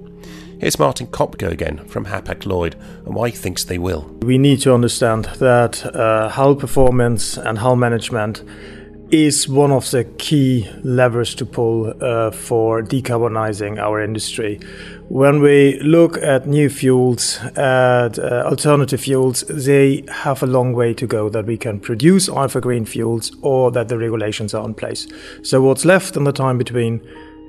Here's 0.60 0.78
Martin 0.78 1.08
Kopka 1.08 1.50
again 1.50 1.86
from 1.88 2.06
Hapag 2.06 2.46
Lloyd 2.46 2.76
and 3.04 3.14
why 3.14 3.30
he 3.30 3.36
thinks 3.36 3.64
they 3.64 3.78
will. 3.78 4.02
We 4.22 4.38
need 4.38 4.60
to 4.60 4.72
understand 4.72 5.24
that 5.38 5.84
uh, 5.84 6.28
hull 6.28 6.54
performance 6.54 7.36
and 7.36 7.58
hull 7.58 7.76
management 7.76 8.42
is 9.14 9.48
one 9.48 9.70
of 9.70 9.88
the 9.92 10.02
key 10.18 10.68
levers 10.82 11.36
to 11.36 11.46
pull 11.46 11.94
uh, 12.02 12.32
for 12.32 12.82
decarbonizing 12.82 13.78
our 13.78 14.02
industry. 14.02 14.58
When 15.08 15.40
we 15.40 15.78
look 15.80 16.18
at 16.18 16.48
new 16.48 16.68
fuels, 16.68 17.38
at 17.56 18.18
uh, 18.18 18.42
alternative 18.44 19.00
fuels, 19.00 19.42
they 19.42 20.04
have 20.08 20.42
a 20.42 20.46
long 20.46 20.72
way 20.72 20.94
to 20.94 21.06
go 21.06 21.28
that 21.28 21.46
we 21.46 21.56
can 21.56 21.78
produce 21.78 22.28
either 22.28 22.60
green 22.60 22.84
fuels 22.84 23.30
or 23.40 23.70
that 23.70 23.88
the 23.88 23.96
regulations 23.98 24.52
are 24.52 24.64
in 24.64 24.74
place. 24.74 25.06
So 25.42 25.62
what's 25.62 25.84
left 25.84 26.16
in 26.16 26.24
the 26.24 26.32
time 26.32 26.58
between 26.58 27.00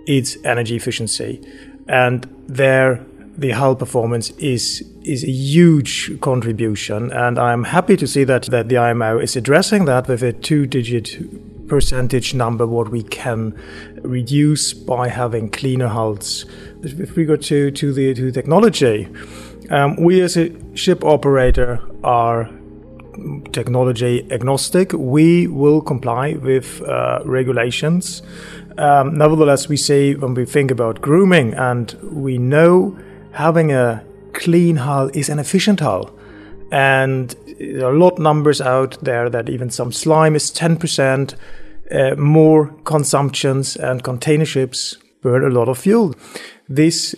is 0.06 0.38
energy 0.44 0.76
efficiency. 0.76 1.42
And 1.88 2.28
there 2.48 3.04
the 3.38 3.52
hull 3.52 3.76
performance 3.76 4.30
is 4.38 4.84
is 5.04 5.24
a 5.24 5.32
huge 5.32 6.20
contribution, 6.22 7.12
and 7.12 7.38
I'm 7.38 7.66
happy 7.66 7.98
to 7.98 8.08
see 8.08 8.24
that 8.24 8.44
that 8.44 8.70
the 8.70 8.78
IMO 8.78 9.20
is 9.20 9.36
addressing 9.36 9.86
that 9.86 10.08
with 10.08 10.24
a 10.24 10.32
two-digit 10.32 11.55
percentage 11.68 12.34
number 12.34 12.66
what 12.68 12.90
we 12.90 13.04
can 13.04 13.60
reduce 14.02 14.74
by 14.74 15.08
having 15.08 15.50
cleaner 15.50 15.88
hulls. 15.88 16.46
With 16.82 17.18
regard 17.18 17.42
to, 17.44 17.72
to 17.72 17.94
the 17.94 18.14
to 18.14 18.32
technology, 18.32 19.08
um, 19.70 19.96
we 19.96 20.22
as 20.22 20.38
a 20.38 20.52
ship 20.76 21.04
operator 21.04 21.82
are 22.04 22.50
technology 23.52 24.28
agnostic. 24.32 24.94
We 24.94 25.48
will 25.48 25.82
comply 25.82 26.34
with 26.34 26.82
uh, 26.82 27.20
regulations. 27.26 28.22
Um, 28.78 29.18
nevertheless, 29.18 29.70
we 29.70 29.78
say 29.78 30.16
when 30.16 30.34
we 30.34 30.46
think 30.46 30.70
about 30.72 31.02
grooming, 31.02 31.54
and 31.54 31.94
we 32.04 32.38
know 32.38 32.98
having 33.32 33.72
a 33.72 34.04
clean 34.34 34.76
hull 34.78 35.10
is 35.14 35.30
an 35.30 35.40
efficient 35.40 35.80
hull. 35.80 36.15
And 36.72 37.36
there 37.60 37.86
are 37.86 37.94
a 37.94 37.98
lot 37.98 38.14
of 38.14 38.20
numbers 38.20 38.62
out 38.62 38.98
there 39.02 39.30
that 39.30 39.50
even 39.50 39.70
some 39.70 39.92
slime 39.92 40.36
is 40.36 40.52
10% 40.52 41.36
uh, 41.92 42.16
more 42.16 42.68
consumptions 42.84 43.76
and 43.76 44.04
container 44.04 44.46
ships 44.46 44.98
burn 45.22 45.44
a 45.44 45.50
lot 45.50 45.70
of 45.70 45.78
fuel. 45.78 46.16
This 46.68 47.16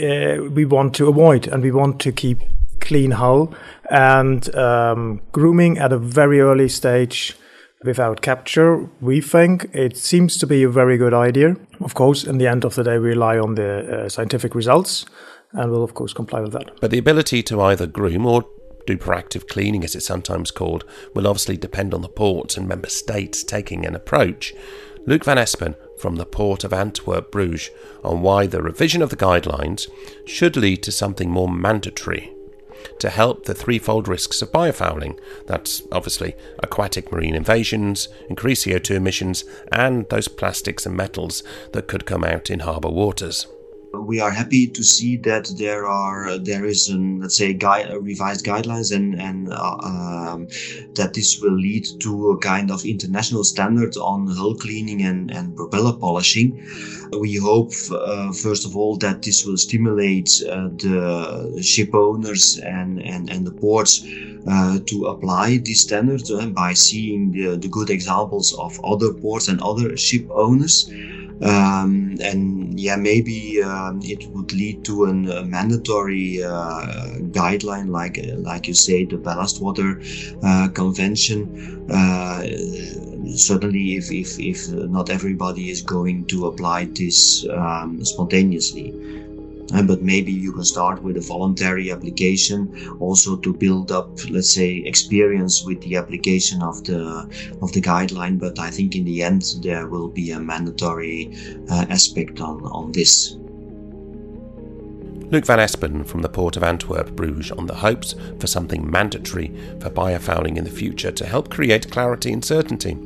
uh, 0.00 0.44
we 0.50 0.64
want 0.64 0.94
to 0.94 1.08
avoid 1.08 1.46
and 1.48 1.62
we 1.62 1.70
want 1.70 2.00
to 2.00 2.12
keep 2.12 2.40
clean 2.80 3.12
hull 3.12 3.52
and 3.90 4.54
um, 4.54 5.20
grooming 5.32 5.78
at 5.78 5.92
a 5.92 5.98
very 5.98 6.40
early 6.40 6.68
stage 6.68 7.36
without 7.84 8.20
capture. 8.22 8.88
We 9.00 9.20
think 9.20 9.70
it 9.72 9.96
seems 9.96 10.36
to 10.38 10.46
be 10.46 10.62
a 10.62 10.68
very 10.68 10.96
good 10.96 11.14
idea. 11.14 11.56
Of 11.80 11.94
course, 11.94 12.24
in 12.24 12.38
the 12.38 12.46
end 12.46 12.64
of 12.64 12.74
the 12.74 12.84
day, 12.84 12.98
we 12.98 13.08
rely 13.08 13.38
on 13.38 13.54
the 13.54 14.04
uh, 14.04 14.08
scientific 14.08 14.54
results 14.54 15.06
and 15.52 15.70
will, 15.70 15.84
of 15.84 15.94
course, 15.94 16.12
comply 16.12 16.40
with 16.40 16.52
that. 16.52 16.80
But 16.80 16.90
the 16.90 16.98
ability 16.98 17.42
to 17.44 17.60
either 17.62 17.86
groom 17.86 18.26
or 18.26 18.44
do 18.88 18.96
proactive 18.96 19.46
cleaning, 19.48 19.84
as 19.84 19.94
it's 19.94 20.06
sometimes 20.06 20.50
called, 20.50 20.84
will 21.14 21.26
obviously 21.26 21.58
depend 21.58 21.92
on 21.92 22.00
the 22.00 22.08
ports 22.08 22.56
and 22.56 22.66
member 22.66 22.88
states 22.88 23.44
taking 23.44 23.84
an 23.84 23.94
approach. 23.94 24.54
Luke 25.04 25.24
van 25.24 25.36
Espen 25.36 25.74
from 25.98 26.16
the 26.16 26.24
Port 26.24 26.64
of 26.64 26.72
Antwerp 26.72 27.30
Bruges 27.30 27.70
on 28.02 28.22
why 28.22 28.46
the 28.46 28.62
revision 28.62 29.02
of 29.02 29.10
the 29.10 29.16
guidelines 29.16 29.90
should 30.26 30.56
lead 30.56 30.82
to 30.84 30.92
something 30.92 31.30
more 31.30 31.50
mandatory 31.50 32.32
to 32.98 33.10
help 33.10 33.44
the 33.44 33.54
threefold 33.54 34.08
risks 34.08 34.40
of 34.40 34.52
biofouling 34.52 35.18
that's 35.46 35.82
obviously 35.92 36.34
aquatic 36.62 37.12
marine 37.12 37.34
invasions, 37.34 38.08
increased 38.30 38.64
CO2 38.66 38.94
emissions, 38.94 39.44
and 39.70 40.08
those 40.08 40.28
plastics 40.28 40.86
and 40.86 40.96
metals 40.96 41.42
that 41.72 41.88
could 41.88 42.06
come 42.06 42.24
out 42.24 42.48
in 42.48 42.60
harbour 42.60 42.88
waters 42.88 43.46
we 43.92 44.20
are 44.20 44.30
happy 44.30 44.66
to 44.66 44.82
see 44.82 45.16
that 45.16 45.50
there 45.56 45.86
are 45.86 46.38
there 46.38 46.64
is 46.64 46.88
an 46.88 47.20
let's 47.20 47.36
say 47.36 47.54
guide, 47.54 47.90
revised 48.00 48.44
guidelines 48.44 48.94
and 48.94 49.20
and 49.20 49.52
uh, 49.52 49.76
um, 49.82 50.46
that 50.94 51.14
this 51.14 51.40
will 51.40 51.56
lead 51.56 51.86
to 52.00 52.30
a 52.30 52.38
kind 52.38 52.70
of 52.70 52.84
international 52.84 53.44
standard 53.44 53.96
on 53.96 54.26
hull 54.26 54.54
cleaning 54.54 55.02
and 55.02 55.30
and 55.30 55.56
propeller 55.56 55.96
polishing. 55.96 56.48
We 57.18 57.36
hope 57.36 57.72
uh, 57.90 58.32
first 58.32 58.66
of 58.66 58.76
all 58.76 58.96
that 58.98 59.22
this 59.22 59.46
will 59.46 59.56
stimulate 59.56 60.30
uh, 60.48 60.68
the 60.84 61.60
ship 61.62 61.94
owners 61.94 62.58
and 62.58 63.02
and 63.02 63.30
and 63.30 63.46
the 63.46 63.52
ports 63.52 64.04
uh, 64.46 64.78
to 64.86 65.06
apply 65.06 65.58
this 65.64 65.80
standard 65.80 66.30
uh, 66.30 66.46
by 66.46 66.74
seeing 66.74 67.32
the, 67.32 67.56
the 67.56 67.68
good 67.68 67.90
examples 67.90 68.54
of 68.58 68.78
other 68.84 69.12
ports 69.12 69.48
and 69.48 69.60
other 69.62 69.96
ship 69.96 70.26
owners 70.30 70.90
um, 71.42 72.16
and 72.20 72.78
yeah 72.78 72.96
maybe 72.96 73.62
um, 73.62 74.00
it 74.02 74.26
would 74.32 74.52
lead 74.52 74.84
to 74.84 75.04
an, 75.04 75.30
a 75.30 75.44
mandatory 75.44 76.42
uh, 76.42 77.18
guideline 77.30 77.88
like 77.90 78.18
like 78.38 78.66
you 78.68 78.74
say 78.74 79.04
the 79.04 79.16
ballast 79.16 79.60
water 79.60 80.00
uh, 80.42 80.68
convention. 80.74 81.86
Uh, 81.90 82.42
certainly 83.34 83.96
if, 83.96 84.10
if 84.10 84.38
if 84.38 84.68
not 84.68 85.10
everybody 85.10 85.70
is 85.70 85.82
going 85.82 86.24
to 86.26 86.46
apply 86.46 86.84
this 86.86 87.46
um, 87.50 88.04
spontaneously 88.04 88.92
but 89.84 90.02
maybe 90.02 90.32
you 90.32 90.52
can 90.52 90.64
start 90.64 91.02
with 91.02 91.16
a 91.16 91.20
voluntary 91.20 91.90
application 91.90 92.96
also 93.00 93.36
to 93.36 93.52
build 93.52 93.92
up 93.92 94.08
let's 94.30 94.50
say 94.50 94.76
experience 94.86 95.64
with 95.64 95.80
the 95.82 95.96
application 95.96 96.62
of 96.62 96.82
the 96.84 97.00
of 97.62 97.72
the 97.72 97.80
guideline 97.80 98.38
but 98.38 98.58
i 98.58 98.70
think 98.70 98.96
in 98.96 99.04
the 99.04 99.22
end 99.22 99.42
there 99.62 99.86
will 99.86 100.08
be 100.08 100.30
a 100.30 100.40
mandatory 100.40 101.34
uh, 101.70 101.84
aspect 101.90 102.40
on 102.40 102.62
on 102.64 102.92
this 102.92 103.36
Luke 105.30 105.44
Van 105.44 105.58
Espen 105.58 106.06
from 106.06 106.22
the 106.22 106.28
Port 106.30 106.56
of 106.56 106.62
Antwerp, 106.62 107.10
Bruges, 107.10 107.50
on 107.52 107.66
the 107.66 107.74
hopes 107.74 108.14
for 108.40 108.46
something 108.46 108.90
mandatory 108.90 109.48
for 109.78 109.90
biofouling 109.90 110.56
in 110.56 110.64
the 110.64 110.70
future 110.70 111.12
to 111.12 111.26
help 111.26 111.50
create 111.50 111.90
clarity 111.90 112.32
and 112.32 112.42
certainty. 112.42 112.96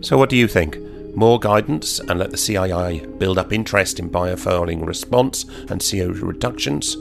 So, 0.00 0.18
what 0.18 0.30
do 0.30 0.36
you 0.36 0.48
think? 0.48 0.76
More 1.14 1.38
guidance 1.40 1.98
and 1.98 2.18
let 2.18 2.30
the 2.30 2.36
CII 2.36 3.18
build 3.18 3.38
up 3.38 3.52
interest 3.52 3.98
in 3.98 4.08
biofouling 4.10 4.86
response 4.86 5.44
and 5.68 5.80
CO2 5.80 6.22
reductions? 6.22 6.96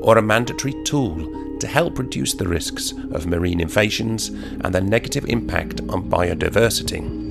Or 0.00 0.16
a 0.18 0.22
mandatory 0.22 0.74
tool 0.84 1.58
to 1.58 1.66
help 1.66 1.98
reduce 1.98 2.34
the 2.34 2.48
risks 2.48 2.92
of 3.12 3.26
marine 3.26 3.60
invasions 3.60 4.28
and 4.28 4.74
their 4.74 4.82
negative 4.82 5.26
impact 5.26 5.80
on 5.88 6.08
biodiversity? 6.10 7.26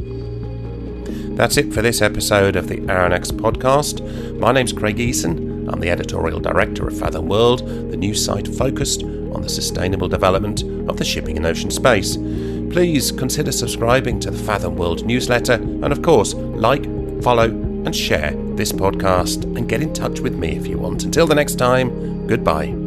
That's 1.35 1.57
it 1.57 1.73
for 1.73 1.81
this 1.81 2.01
episode 2.01 2.55
of 2.55 2.69
the 2.69 2.77
Aronnax 2.77 3.31
podcast. 3.31 4.39
My 4.39 4.51
name's 4.51 4.73
Craig 4.73 4.97
Eason. 4.97 5.67
I'm 5.71 5.79
the 5.79 5.89
editorial 5.89 6.39
director 6.39 6.87
of 6.87 6.97
Fathom 6.97 7.27
World, 7.27 7.67
the 7.91 7.97
news 7.97 8.23
site 8.23 8.47
focused 8.47 9.03
on 9.03 9.41
the 9.41 9.49
sustainable 9.49 10.07
development 10.07 10.61
of 10.89 10.97
the 10.97 11.03
shipping 11.03 11.35
and 11.35 11.45
ocean 11.45 11.71
space. 11.71 12.15
Please 12.71 13.11
consider 13.11 13.51
subscribing 13.51 14.19
to 14.21 14.31
the 14.31 14.37
Fathom 14.37 14.75
World 14.75 15.05
newsletter 15.05 15.53
and, 15.53 15.91
of 15.91 16.01
course, 16.01 16.33
like, 16.33 16.83
follow, 17.21 17.45
and 17.45 17.95
share 17.95 18.31
this 18.55 18.71
podcast 18.71 19.43
and 19.43 19.69
get 19.69 19.81
in 19.81 19.93
touch 19.93 20.19
with 20.19 20.35
me 20.35 20.55
if 20.55 20.67
you 20.67 20.77
want. 20.77 21.03
Until 21.03 21.27
the 21.27 21.35
next 21.35 21.55
time, 21.55 22.27
goodbye. 22.27 22.84